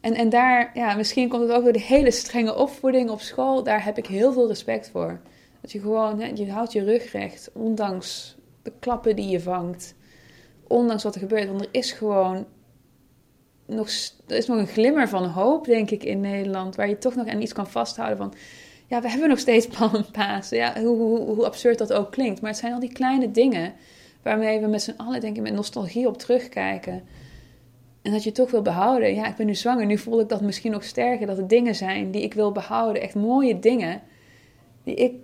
[0.00, 3.62] En, en daar, ja, misschien komt het ook door de hele strenge opvoeding op school.
[3.62, 5.20] Daar heb ik heel veel respect voor.
[5.60, 9.94] Dat je gewoon, hè, je houdt je rug recht, ondanks de klappen die je vangt.
[10.68, 11.48] Ondanks wat er gebeurt.
[11.48, 12.46] Want er is gewoon
[13.66, 13.88] nog,
[14.26, 16.76] er is nog een glimmer van hoop, denk ik, in Nederland.
[16.76, 18.34] Waar je toch nog aan iets kan vasthouden van...
[18.86, 20.56] Ja, we hebben nog steeds Palm Pasen.
[20.56, 22.40] Ja, hoe, hoe, hoe absurd dat ook klinkt.
[22.40, 23.74] Maar het zijn al die kleine dingen
[24.22, 27.02] waarmee we met z'n allen, denk ik, met nostalgie op terugkijken.
[28.02, 29.14] En dat je toch wil behouden.
[29.14, 29.86] Ja, ik ben nu zwanger.
[29.86, 31.26] Nu voel ik dat misschien nog sterker.
[31.26, 33.02] Dat er dingen zijn die ik wil behouden.
[33.02, 34.02] Echt mooie dingen.
[34.84, 35.14] Die ik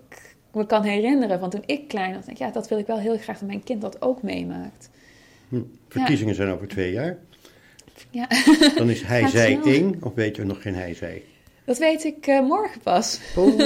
[0.52, 2.38] me kan herinneren van toen ik klein was.
[2.38, 4.90] Ja, dat wil ik wel heel graag dat mijn kind dat ook meemaakt.
[5.48, 5.60] Hm.
[5.88, 7.18] Verkiezingen zijn over twee jaar.
[8.10, 8.28] Ja.
[8.76, 9.96] Dan is hij, Gaat zij, één.
[10.02, 11.22] Of weet je nog geen hij, zij?
[11.64, 13.20] Dat weet ik eh, morgen pas.
[13.36, 13.58] Oh,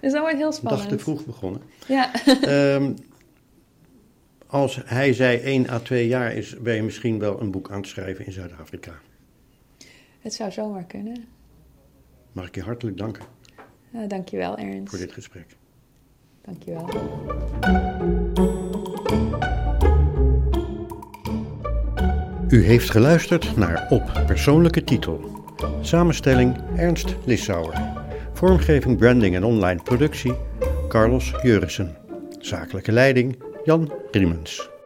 [0.00, 0.82] Dus dat wordt heel spannend.
[0.82, 1.62] dag te vroeg begonnen.
[1.86, 2.10] Ja.
[2.42, 2.92] Ehm,
[4.46, 7.78] als hij, zij, één à twee jaar is, ben je misschien wel een boek aan
[7.80, 8.92] het schrijven in Zuid-Afrika.
[10.20, 11.24] Het zou zomaar kunnen.
[12.32, 13.24] Mag ik je hartelijk danken
[13.90, 14.88] Ja, dankjewel, Ernst.
[14.90, 15.46] voor dit gesprek.
[16.42, 16.88] Dankjewel.
[22.48, 25.44] U heeft geluisterd naar Op Persoonlijke Titel.
[25.80, 27.74] Samenstelling Ernst Lissauer.
[28.32, 30.34] Vormgeving, branding en online productie
[30.88, 31.96] Carlos Jurissen.
[32.38, 34.77] Zakelijke leiding Jan Riemens.